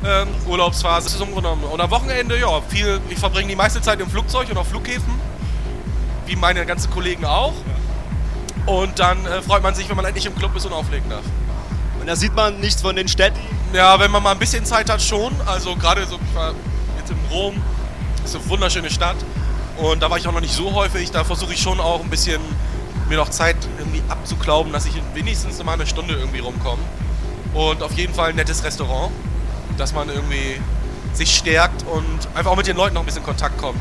ähm, 0.05 0.29
Urlaubsphase, 0.47 1.07
das 1.07 1.15
ist 1.15 1.21
im 1.21 1.33
Grunde 1.33 1.49
genommen. 1.49 1.65
Und 1.65 1.81
am 1.81 1.91
Wochenende, 1.91 2.39
ja, 2.39 2.61
viel, 2.69 3.01
ich 3.09 3.19
verbringe 3.19 3.49
die 3.49 3.57
meiste 3.57 3.81
Zeit 3.81 4.01
im 4.01 4.11
Flugzeug 4.11 4.51
und 4.51 4.59
auf 4.59 4.69
Flughäfen, 4.69 5.15
wie 6.31 6.37
meine 6.37 6.65
ganzen 6.65 6.91
Kollegen 6.91 7.25
auch. 7.25 7.53
Und 8.67 8.99
dann 8.99 9.27
äh, 9.27 9.43
freut 9.43 9.63
man 9.63 9.75
sich, 9.75 9.89
wenn 9.89 9.97
man 9.97 10.05
endlich 10.05 10.27
im 10.27 10.35
Club 10.37 10.55
ist 10.55 10.65
und 10.65 10.73
auflegen 10.73 11.11
darf. 11.11 11.25
Und 11.99 12.07
da 12.07 12.15
sieht 12.15 12.35
man 12.35 12.61
nichts 12.61 12.83
von 12.83 12.95
den 12.95 13.09
Städten? 13.09 13.41
Ja, 13.73 13.99
wenn 13.99 14.11
man 14.11 14.23
mal 14.23 14.33
ein 14.33 14.39
bisschen 14.39 14.65
Zeit 14.65 14.89
hat, 14.89 15.03
schon. 15.03 15.33
Also 15.45 15.75
gerade 15.75 16.07
so, 16.07 16.19
ich 16.25 16.35
war 16.35 16.55
jetzt 16.99 17.11
in 17.11 17.19
Rom, 17.31 17.61
ist 18.25 18.37
eine 18.37 18.49
wunderschöne 18.49 18.91
Stadt. 18.91 19.17
Und 19.77 20.03
da 20.03 20.11
war 20.11 20.19
ich 20.19 20.29
auch 20.29 20.33
noch 20.33 20.41
nicht 20.41 20.55
so 20.55 20.73
häufig. 20.73 21.11
Da 21.11 21.25
versuche 21.25 21.53
ich 21.53 21.61
schon 21.61 21.81
auch 21.81 22.01
ein 22.01 22.11
bisschen 22.11 22.41
mir 23.09 23.17
noch 23.17 23.31
Zeit 23.31 23.57
irgendwie 23.79 24.03
abzuklauben, 24.09 24.73
dass 24.73 24.87
ich 24.87 24.95
wenigstens 25.15 25.63
mal 25.65 25.73
eine 25.73 25.87
Stunde 25.87 26.15
irgendwie 26.15 26.39
rumkomme. 26.39 26.83
Und 27.55 27.83
auf 27.83 27.93
jeden 27.95 28.15
Fall 28.15 28.31
ein 28.31 28.37
nettes 28.37 28.63
Restaurant, 28.63 29.11
dass 29.77 29.93
man 29.93 30.09
irgendwie 30.09 30.61
sich 31.13 31.35
stärkt 31.35 31.85
und 31.87 32.37
einfach 32.37 32.53
auch 32.53 32.57
mit 32.57 32.69
den 32.69 32.77
Leuten 32.77 32.95
noch 32.95 33.03
ein 33.03 33.07
bisschen 33.07 33.23
in 33.23 33.27
Kontakt 33.27 33.59
kommt. 33.59 33.81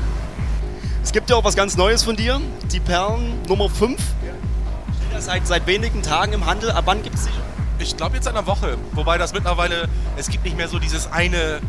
Es 1.03 1.11
gibt 1.11 1.29
ja 1.29 1.37
auch 1.37 1.43
was 1.43 1.55
ganz 1.55 1.77
Neues 1.77 2.03
von 2.03 2.15
dir, 2.15 2.39
die 2.71 2.79
Perlen 2.79 3.41
Nummer 3.47 3.69
5. 3.69 3.99
Steht 3.99 5.13
ja 5.13 5.21
seit, 5.21 5.47
seit 5.47 5.65
wenigen 5.65 6.03
Tagen 6.03 6.33
im 6.33 6.45
Handel. 6.45 6.71
Ab 6.71 6.83
wann 6.87 7.01
gibt 7.01 7.15
es 7.15 7.25
die? 7.25 7.83
Ich 7.83 7.95
glaube 7.95 8.15
jetzt 8.15 8.27
in 8.27 8.33
einer 8.35 8.45
Woche. 8.45 8.77
Wobei 8.91 9.17
das 9.17 9.33
mittlerweile, 9.33 9.87
es 10.17 10.27
gibt 10.29 10.43
nicht 10.43 10.57
mehr 10.57 10.67
so 10.67 10.77
dieses 10.77 11.11
eine 11.11 11.61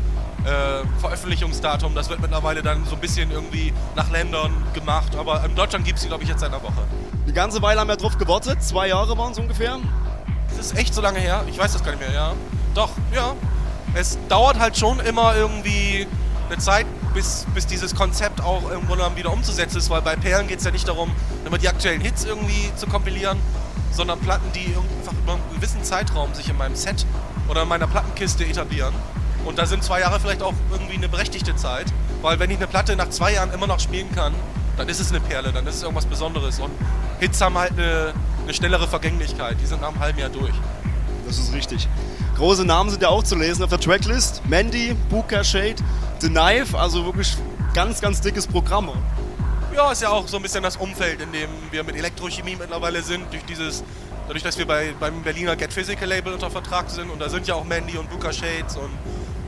äh, 0.45 0.85
Veröffentlichungsdatum. 1.01 1.95
Das 1.95 2.11
wird 2.11 2.21
mittlerweile 2.21 2.63
dann 2.63 2.85
so 2.85 2.97
ein 2.97 3.01
bisschen 3.01 3.31
irgendwie 3.31 3.73
nach 3.95 4.11
Ländern 4.11 4.53
gemacht. 4.75 5.15
Aber 5.17 5.45
in 5.45 5.55
Deutschland 5.55 5.85
gibt 5.85 5.99
es 5.99 6.03
die, 6.03 6.09
glaube 6.09 6.25
ich, 6.25 6.29
jetzt 6.29 6.41
seit 6.41 6.51
einer 6.53 6.63
Woche. 6.63 6.83
Eine 7.25 7.33
ganze 7.33 7.63
Weile 7.63 7.81
haben 7.81 7.89
wir 7.89 7.97
drauf 7.97 8.19
gewartet. 8.19 8.63
Zwei 8.63 8.89
Jahre 8.89 9.17
waren 9.17 9.33
es 9.33 9.39
ungefähr. 9.39 9.79
Das 10.57 10.67
ist 10.67 10.77
echt 10.77 10.93
so 10.93 11.01
lange 11.01 11.21
her. 11.21 11.45
Ich 11.49 11.59
weiß 11.59 11.73
das 11.73 11.85
gar 11.85 11.93
nicht 11.93 12.01
mehr, 12.01 12.13
ja. 12.13 12.35
Doch, 12.75 12.91
ja. 13.15 13.35
Es 13.95 14.19
dauert 14.29 14.59
halt 14.59 14.77
schon 14.77 15.01
immer 15.01 15.35
irgendwie 15.37 16.07
eine 16.51 16.61
Zeit, 16.61 16.87
bis, 17.15 17.47
bis 17.55 17.67
dieses 17.67 17.95
Konzept 17.95 18.41
auch 18.41 18.69
irgendwo 18.71 18.97
dann 18.97 19.17
wieder 19.17 19.33
umzusetzen 19.33 19.79
ist, 19.79 19.91
weil 19.91 20.03
bei 20.03 20.17
Perlen 20.17 20.49
geht 20.49 20.59
es 20.59 20.65
ja 20.65 20.71
nicht 20.71 20.87
darum, 20.89 21.11
immer 21.45 21.59
die 21.59 21.69
aktuellen 21.69 22.01
Hits 22.01 22.25
irgendwie 22.25 22.73
zu 22.77 22.87
kompilieren, 22.87 23.39
sondern 23.93 24.19
Platten, 24.21 24.51
die 24.53 24.75
einfach 24.99 25.13
über 25.13 25.35
einen 25.35 25.43
gewissen 25.55 25.83
Zeitraum 25.85 26.35
sich 26.35 26.49
in 26.49 26.57
meinem 26.57 26.75
Set 26.75 27.07
oder 27.49 27.63
in 27.63 27.69
meiner 27.69 27.87
Plattenkiste 27.87 28.45
etablieren. 28.45 28.95
Und 29.45 29.59
da 29.59 29.67
sind 29.67 29.83
zwei 29.83 30.01
Jahre 30.01 30.21
vielleicht 30.21 30.43
auch 30.43 30.55
irgendwie 30.71 30.97
eine 30.97 31.09
berechtigte 31.09 31.57
Zeit, 31.57 31.87
weil 32.23 32.39
wenn 32.39 32.51
ich 32.51 32.59
eine 32.59 32.67
Platte 32.67 32.95
nach 32.97 33.09
zwei 33.11 33.33
Jahren 33.33 33.53
immer 33.53 33.67
noch 33.67 33.81
spielen 33.81 34.11
kann, 34.15 34.35
dann 34.77 34.89
ist 34.89 35.01
es 35.01 35.11
eine 35.11 35.21
Perle, 35.21 35.53
dann 35.53 35.67
ist 35.67 35.77
es 35.77 35.83
irgendwas 35.83 36.07
Besonderes. 36.07 36.59
Und 36.61 36.71
Hits 37.21 37.41
haben 37.41 37.57
halt 37.57 37.73
eine, 37.73 38.13
eine 38.45 38.55
schnellere 38.55 38.87
Vergänglichkeit, 38.87 39.57
die 39.61 39.67
sind 39.67 39.81
nach 39.81 39.89
einem 39.89 40.01
halben 40.01 40.19
Jahr 40.19 40.31
durch. 40.31 40.55
Das 41.27 41.39
ist 41.39 41.53
richtig. 41.53 41.89
Große 42.37 42.65
Namen 42.65 42.91
sind 42.91 43.03
ja 43.03 43.09
auch 43.09 43.23
zu 43.23 43.37
lesen 43.37 43.63
auf 43.63 43.71
der 43.71 43.81
Tracklist. 43.81 44.43
Mandy, 44.49 44.97
Buka 45.11 45.45
Shade, 45.45 45.77
The 46.21 46.29
Knife, 46.29 46.79
also 46.79 47.07
wirklich 47.07 47.35
ganz, 47.73 48.03
ganz 48.03 48.21
dickes 48.21 48.47
Programm. 48.47 48.91
Ja, 49.75 49.91
ist 49.91 50.03
ja 50.03 50.11
auch 50.11 50.29
so 50.29 50.37
ein 50.37 50.43
bisschen 50.43 50.63
das 50.63 50.77
Umfeld, 50.77 51.23
in 51.23 51.33
dem 51.33 51.49
wir 51.71 51.83
mit 51.83 51.97
Elektrochemie 51.97 52.57
mittlerweile 52.57 53.01
sind, 53.03 53.33
durch 53.33 53.43
dieses, 53.47 53.83
dadurch, 54.27 54.43
dass 54.43 54.59
wir 54.59 54.67
bei, 54.67 54.93
beim 55.01 55.23
Berliner 55.23 55.57
Get 55.57 55.73
Physical 55.73 56.07
Label 56.07 56.35
unter 56.35 56.51
Vertrag 56.51 56.91
sind 56.91 57.09
und 57.09 57.21
da 57.21 57.31
sind 57.31 57.47
ja 57.47 57.55
auch 57.55 57.65
Mandy 57.65 57.97
und 57.97 58.11
Buka 58.11 58.35
Shades 58.35 58.77
und 58.77 58.91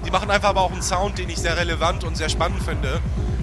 die 0.07 0.11
machen 0.11 0.31
einfach 0.31 0.49
aber 0.49 0.63
auch 0.63 0.73
einen 0.73 0.81
Sound, 0.81 1.19
den 1.19 1.29
ich 1.29 1.39
sehr 1.39 1.59
relevant 1.59 2.05
und 2.05 2.17
sehr 2.17 2.31
spannend 2.31 2.63
finde, 2.63 3.03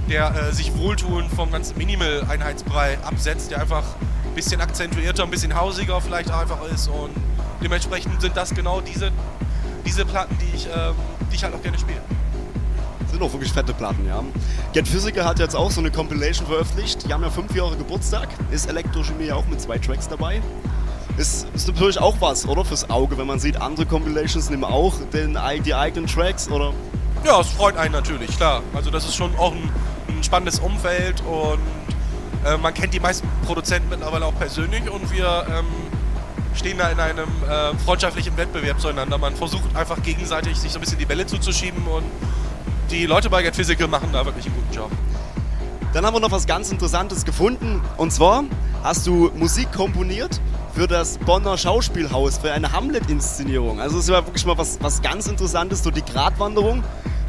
der 0.10 0.34
äh, 0.34 0.52
sich 0.52 0.76
wohltuend 0.76 1.32
vom 1.32 1.52
ganzen 1.52 1.78
Minimal-Einheitsbrei 1.78 2.98
absetzt, 3.04 3.52
der 3.52 3.62
einfach 3.62 3.84
ein 4.26 4.34
bisschen 4.34 4.60
akzentuierter, 4.60 5.24
ein 5.24 5.30
bisschen 5.30 5.56
hausiger 5.56 6.02
vielleicht 6.02 6.32
einfach 6.32 6.66
ist 6.74 6.88
und 6.88 7.12
dementsprechend 7.62 8.20
sind 8.22 8.36
das 8.36 8.56
genau 8.56 8.82
diese, 8.82 9.12
diese 9.86 10.04
Platten, 10.06 10.36
die 10.40 10.56
ich, 10.56 10.66
ähm, 10.66 10.96
die 11.32 11.36
ich 11.36 11.44
halt 11.44 11.54
auch 11.54 11.62
gerne 11.62 11.78
spiele. 11.78 12.02
Sind 13.12 13.22
auch 13.22 13.32
wirklich 13.34 13.52
fette 13.52 13.74
Platten, 13.74 14.06
ja. 14.08 14.24
Get 14.74 14.88
Physical 14.88 15.26
hat 15.26 15.40
jetzt 15.40 15.56
auch 15.56 15.72
so 15.72 15.82
eine 15.82 15.92
Compilation 15.92 16.46
veröffentlicht. 16.46 17.08
Die 17.08 17.14
haben 17.14 17.24
ja 17.24 17.30
fünf 17.30 17.56
Jahre 17.56 17.76
Geburtstag. 17.76 18.30
Ist 18.52 18.68
Elektrochemie 18.70 19.26
ja 19.26 19.36
auch 19.36 19.46
mit 19.48 19.60
zwei 19.60 19.78
Tracks 19.78 20.08
dabei. 20.08 20.42
Ist, 21.18 21.48
ist 21.54 21.68
natürlich 21.68 22.00
auch 22.00 22.16
was, 22.20 22.48
oder? 22.48 22.64
Fürs 22.64 22.90
Auge, 22.90 23.18
wenn 23.18 23.28
man 23.28 23.40
sieht, 23.40 23.60
andere 23.60 23.86
Compilations 23.86 24.50
nehmen 24.50 24.64
auch 24.64 24.94
den, 25.12 25.38
die 25.66 25.74
eigenen 25.74 26.08
Tracks, 26.08 26.50
oder? 26.50 26.74
Ja, 27.26 27.42
es 27.42 27.50
freut 27.50 27.76
einen 27.76 27.92
natürlich, 27.92 28.36
klar. 28.38 28.64
Also 28.74 28.90
das 28.92 29.06
ist 29.06 29.16
schon 29.16 29.36
auch 29.38 29.52
ein, 29.52 29.70
ein 30.08 30.24
spannendes 30.24 30.60
Umfeld 30.60 31.22
und 31.22 31.60
äh, 32.46 32.58
man 32.58 32.74
kennt 32.74 32.94
die 32.94 33.00
meisten 33.00 33.28
Produzenten 33.46 33.90
mittlerweile 33.90 34.26
auch 34.26 34.38
persönlich 34.38 34.90
und 34.90 35.12
wir 35.12 35.46
ähm, 35.50 35.66
stehen 36.56 36.78
da 36.78 36.90
in 36.90 37.00
einem 37.00 37.28
äh, 37.50 37.78
freundschaftlichen 37.84 38.38
Wettbewerb 38.38 38.80
zueinander. 38.80 39.18
Man 39.18 39.36
versucht 39.36 39.76
einfach 39.76 40.02
gegenseitig 40.02 40.58
sich 40.58 40.72
so 40.72 40.78
ein 40.78 40.82
bisschen 40.82 41.00
die 41.00 41.06
Bälle 41.06 41.26
zuzuschieben 41.26 41.86
und 41.88 42.06
die 42.92 43.06
Leute 43.06 43.30
bei 43.30 43.44
Get 43.44 43.56
Physical 43.56 43.88
machen 43.88 44.10
da 44.12 44.26
wirklich 44.26 44.46
einen 44.46 44.56
guten 44.56 44.74
Job. 44.74 44.92
Dann 45.94 46.06
haben 46.06 46.16
wir 46.16 46.20
noch 46.20 46.32
was 46.32 46.48
ganz 46.48 46.72
Interessantes 46.72 47.24
gefunden. 47.24 47.82
Und 47.98 48.12
zwar 48.12 48.44
hast 48.84 49.06
du 49.06 49.32
Musik 49.36 49.72
komponiert 49.72 50.40
für 50.74 50.88
das 50.88 51.18
Bonner 51.20 51.58
Schauspielhaus, 51.58 52.40
für 52.40 52.52
eine 52.52 52.72
Hamlet-Inszenierung. 52.72 53.80
Also 53.80 54.00
es 54.00 54.08
war 54.10 54.26
wirklich 54.26 54.46
mal 54.46 54.58
was, 54.58 54.80
was 54.82 55.02
ganz 55.02 55.28
Interessantes, 55.28 55.84
so 55.84 55.92
die 55.92 56.04
Gratwanderung. 56.04 56.84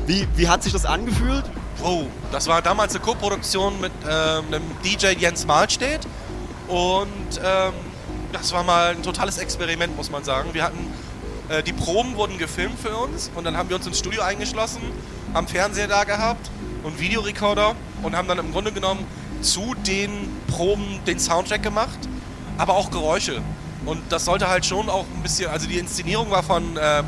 Wie, 0.07 0.27
wie 0.37 0.49
hat 0.49 0.63
sich 0.63 0.73
das 0.73 0.87
angefühlt? 0.87 1.45
Oh, 1.83 2.05
das 2.33 2.47
war 2.47 2.63
damals 2.63 2.95
eine 2.95 3.05
Co-Produktion 3.05 3.81
mit 3.81 3.93
ähm, 4.09 4.45
einem 4.49 4.63
DJ 4.85 5.19
Jens 5.19 5.47
Mahlstedt. 5.47 6.01
Und 6.69 7.41
ähm, 7.45 7.73
das 8.33 8.53
war 8.53 8.63
mal 8.63 8.93
ein 8.93 9.03
totales 9.03 9.39
Experiment, 9.39 9.97
muss 9.97 10.11
man 10.11 10.25
sagen. 10.25 10.51
Wir 10.53 10.65
hatten, 10.65 10.87
äh, 11.49 11.63
die 11.63 11.73
Proben 11.73 12.17
wurden 12.17 12.39
gefilmt 12.39 12.79
für 12.79 12.97
uns 12.97 13.31
und 13.35 13.45
dann 13.45 13.57
haben 13.57 13.69
wir 13.69 13.77
uns 13.77 13.87
ins 13.87 13.99
Studio 13.99 14.23
eingeschlossen, 14.23 14.81
haben 15.35 15.47
Fernseher 15.47 15.89
da 15.89 16.05
gehabt 16.05 16.51
und 16.83 17.01
Videorekorder 17.01 17.75
und 18.03 18.17
haben 18.17 18.29
dann 18.29 18.39
im 18.39 18.53
Grunde 18.53 18.73
genommen 18.73 19.05
zu 19.43 19.75
den 19.87 20.11
Proben 20.47 21.01
den 21.07 21.19
Soundtrack 21.19 21.63
gemacht, 21.63 21.99
aber 22.59 22.75
auch 22.75 22.91
Geräusche. 22.91 23.41
Und 23.87 24.01
das 24.11 24.25
sollte 24.25 24.49
halt 24.49 24.67
schon 24.67 24.89
auch 24.89 25.07
ein 25.15 25.23
bisschen, 25.23 25.51
also 25.51 25.67
die 25.67 25.79
Inszenierung 25.79 26.31
war 26.31 26.43
von 26.43 26.79
ähm, 26.81 27.07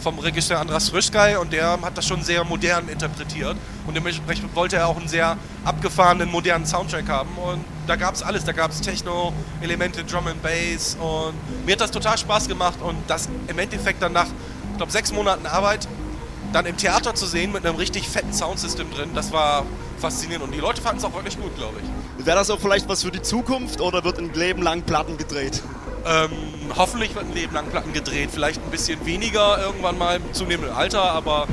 vom 0.00 0.18
Regisseur 0.18 0.58
Andras 0.58 0.88
Frischkei 0.88 1.38
und 1.38 1.52
der 1.52 1.78
hat 1.82 1.96
das 1.96 2.06
schon 2.06 2.22
sehr 2.22 2.42
modern 2.44 2.88
interpretiert. 2.88 3.56
Und 3.86 3.94
dementsprechend 3.94 4.54
wollte 4.56 4.76
er 4.76 4.88
auch 4.88 4.96
einen 4.96 5.08
sehr 5.08 5.36
abgefahrenen, 5.64 6.30
modernen 6.30 6.66
Soundtrack 6.66 7.08
haben. 7.08 7.30
Und 7.36 7.64
da 7.86 7.96
gab 7.96 8.14
es 8.14 8.22
alles, 8.22 8.44
da 8.44 8.52
gab 8.52 8.70
es 8.70 8.80
Techno, 8.80 9.32
Elemente, 9.60 10.04
Drum 10.04 10.26
and 10.26 10.42
Bass 10.42 10.96
und 11.00 11.34
mir 11.66 11.72
hat 11.72 11.80
das 11.80 11.90
total 11.90 12.16
Spaß 12.16 12.48
gemacht. 12.48 12.80
Und 12.80 12.96
das 13.08 13.28
im 13.46 13.58
Endeffekt 13.58 14.02
dann 14.02 14.12
nach, 14.12 14.26
ich 14.26 14.76
glaube, 14.76 14.92
sechs 14.92 15.12
Monaten 15.12 15.46
Arbeit 15.46 15.86
dann 16.52 16.66
im 16.66 16.76
Theater 16.76 17.14
zu 17.14 17.26
sehen 17.26 17.52
mit 17.52 17.64
einem 17.64 17.76
richtig 17.76 18.08
fetten 18.08 18.32
Soundsystem 18.32 18.90
drin, 18.90 19.10
das 19.14 19.32
war 19.32 19.64
faszinierend 19.98 20.46
und 20.46 20.54
die 20.54 20.60
Leute 20.60 20.80
fanden 20.80 20.98
es 20.98 21.04
auch 21.04 21.14
wirklich 21.14 21.38
gut, 21.38 21.54
glaube 21.56 21.76
ich. 21.82 22.26
Wäre 22.26 22.36
das 22.36 22.50
auch 22.50 22.58
vielleicht 22.58 22.88
was 22.88 23.02
für 23.02 23.10
die 23.10 23.22
Zukunft 23.22 23.80
oder 23.80 24.04
wird 24.04 24.18
ein 24.18 24.32
Leben 24.34 24.62
lang 24.62 24.82
Platten 24.82 25.16
gedreht? 25.16 25.62
Ähm, 26.06 26.30
hoffentlich 26.76 27.14
wird 27.14 27.26
ein 27.26 27.34
Leben 27.34 27.54
lang 27.54 27.68
Platten 27.68 27.92
gedreht, 27.92 28.30
vielleicht 28.32 28.62
ein 28.62 28.70
bisschen 28.70 29.04
weniger 29.04 29.60
irgendwann 29.62 29.98
mal 29.98 30.16
im 30.16 30.32
zunehmenden 30.32 30.74
Alter, 30.74 31.02
aber 31.02 31.46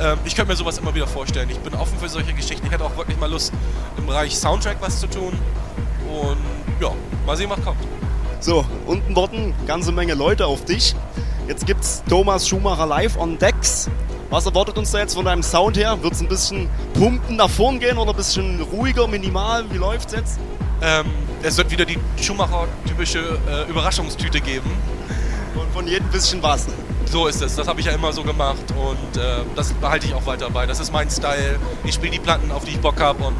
ähm, 0.00 0.18
ich 0.24 0.34
könnte 0.34 0.50
mir 0.50 0.56
sowas 0.56 0.78
immer 0.78 0.94
wieder 0.94 1.06
vorstellen. 1.06 1.50
Ich 1.50 1.58
bin 1.58 1.74
offen 1.74 1.98
für 1.98 2.08
solche 2.08 2.32
Geschichten. 2.32 2.66
Ich 2.66 2.72
hätte 2.72 2.84
auch 2.84 2.96
wirklich 2.96 3.18
mal 3.18 3.30
Lust, 3.30 3.52
im 3.98 4.06
Bereich 4.06 4.36
Soundtrack 4.36 4.78
was 4.80 4.98
zu 5.00 5.06
tun. 5.06 5.38
Und 6.10 6.38
ja, 6.80 6.92
mal 7.26 7.36
sehen, 7.36 7.50
was 7.50 7.62
kommt. 7.62 7.78
So, 8.40 8.64
unten 8.86 9.14
warten 9.14 9.54
ganze 9.66 9.92
Menge 9.92 10.14
Leute 10.14 10.46
auf 10.46 10.64
dich. 10.64 10.94
Jetzt 11.50 11.66
gibt's 11.66 12.00
Thomas 12.08 12.46
Schumacher 12.46 12.86
live 12.86 13.16
on 13.16 13.36
Decks. 13.36 13.90
Was 14.30 14.46
erwartet 14.46 14.78
uns 14.78 14.92
da 14.92 15.00
jetzt 15.00 15.14
von 15.14 15.24
deinem 15.24 15.42
Sound 15.42 15.76
her? 15.76 16.00
Wird 16.00 16.12
es 16.12 16.20
ein 16.20 16.28
bisschen 16.28 16.70
pumpen 16.94 17.34
nach 17.34 17.50
vorn 17.50 17.80
gehen 17.80 17.98
oder 17.98 18.12
ein 18.12 18.16
bisschen 18.16 18.60
ruhiger, 18.60 19.08
minimal? 19.08 19.64
Wie 19.72 19.78
läuft's 19.78 20.12
jetzt? 20.12 20.38
Ähm, 20.80 21.06
es 21.42 21.56
wird 21.56 21.72
wieder 21.72 21.84
die 21.84 21.98
Schumacher-typische 22.22 23.18
äh, 23.18 23.68
Überraschungstüte 23.68 24.40
geben. 24.40 24.70
Und 25.56 25.72
von 25.72 25.88
jedem 25.88 26.06
bisschen 26.10 26.40
was. 26.40 26.68
So 27.06 27.26
ist 27.26 27.42
es. 27.42 27.56
Das 27.56 27.66
habe 27.66 27.80
ich 27.80 27.86
ja 27.86 27.92
immer 27.94 28.12
so 28.12 28.22
gemacht 28.22 28.72
und 28.78 29.20
äh, 29.20 29.38
das 29.56 29.72
behalte 29.72 30.06
ich 30.06 30.14
auch 30.14 30.26
weiter 30.26 30.50
bei. 30.50 30.66
Das 30.66 30.78
ist 30.78 30.92
mein 30.92 31.10
Style. 31.10 31.58
Ich 31.82 31.94
spiele 31.94 32.12
die 32.12 32.20
Platten, 32.20 32.52
auf 32.52 32.62
die 32.64 32.70
ich 32.70 32.80
Bock 32.80 33.00
habe 33.00 33.24
und 33.24 33.34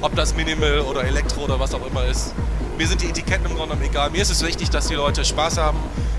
ob 0.00 0.12
das 0.16 0.34
Minimal 0.34 0.80
oder 0.80 1.04
Elektro 1.04 1.42
oder 1.42 1.60
was 1.60 1.72
auch 1.72 1.86
immer 1.86 2.04
ist. 2.04 2.34
Mir 2.76 2.88
sind 2.88 3.02
die 3.02 3.06
Etiketten 3.06 3.46
im 3.46 3.56
Grunde 3.56 3.74
genommen 3.74 3.88
egal. 3.88 4.10
Mir 4.10 4.22
ist 4.22 4.30
es 4.30 4.44
wichtig, 4.44 4.70
dass 4.70 4.88
die 4.88 4.94
Leute 4.94 5.24
Spaß 5.24 5.58
haben 5.58 5.78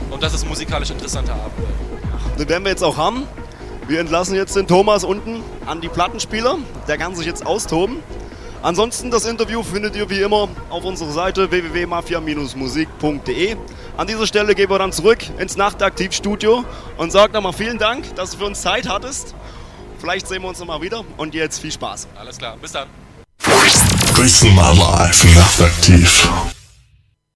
und 0.10 0.23
dass 0.23 0.34
es 0.34 0.45
musikalisch 0.45 0.90
interessanter 0.90 1.34
Abend 1.34 1.57
wird. 1.57 2.40
Den 2.40 2.49
werden 2.49 2.64
wir 2.64 2.72
jetzt 2.72 2.84
auch 2.84 2.98
haben. 2.98 3.27
Wir 3.88 3.99
entlassen 3.99 4.36
jetzt 4.36 4.56
den 4.56 4.68
Thomas 4.68 5.03
unten 5.03 5.44
an 5.65 5.82
die 5.82 5.90
Plattenspieler. 5.90 6.57
Der 6.88 6.98
kann 6.98 7.15
sich 7.15 7.26
jetzt 7.26 7.45
austoben. 7.45 7.98
Ansonsten 8.64 9.11
das 9.11 9.26
Interview 9.26 9.64
findet 9.64 9.95
ihr 9.95 10.10
wie 10.10 10.22
immer 10.22 10.48
auf 10.69 10.86
unserer 10.86 11.11
Seite 11.11 11.52
www.mafia-musik.de. 11.52 13.57
An 13.98 14.07
dieser 14.07 14.26
Stelle 14.26 14.56
gehen 14.56 14.69
wir 14.69 14.80
dann 14.80 14.91
zurück 14.91 15.19
ins 15.38 15.56
Nachtaktivstudio 15.56 16.65
und 16.98 17.11
sagen 17.11 17.34
nochmal 17.34 17.53
vielen 17.53 17.77
Dank, 17.77 18.15
dass 18.15 18.32
du 18.32 18.38
für 18.38 18.45
uns 18.45 18.61
Zeit 18.61 18.90
hattest. 18.90 19.36
Vielleicht 19.99 20.27
sehen 20.27 20.41
wir 20.41 20.49
uns 20.49 20.60
nochmal 20.60 20.82
wieder 20.82 21.06
und 21.18 21.36
jetzt 21.36 21.60
viel 21.60 21.72
Spaß. 21.72 22.07
Alles 22.15 22.38
klar, 22.38 22.57
bis 22.60 22.72
dann. 22.72 22.88
Dresden 24.15 24.55
My 24.55 24.71
Life 24.77 25.27
nachtaktiv. 25.35 26.29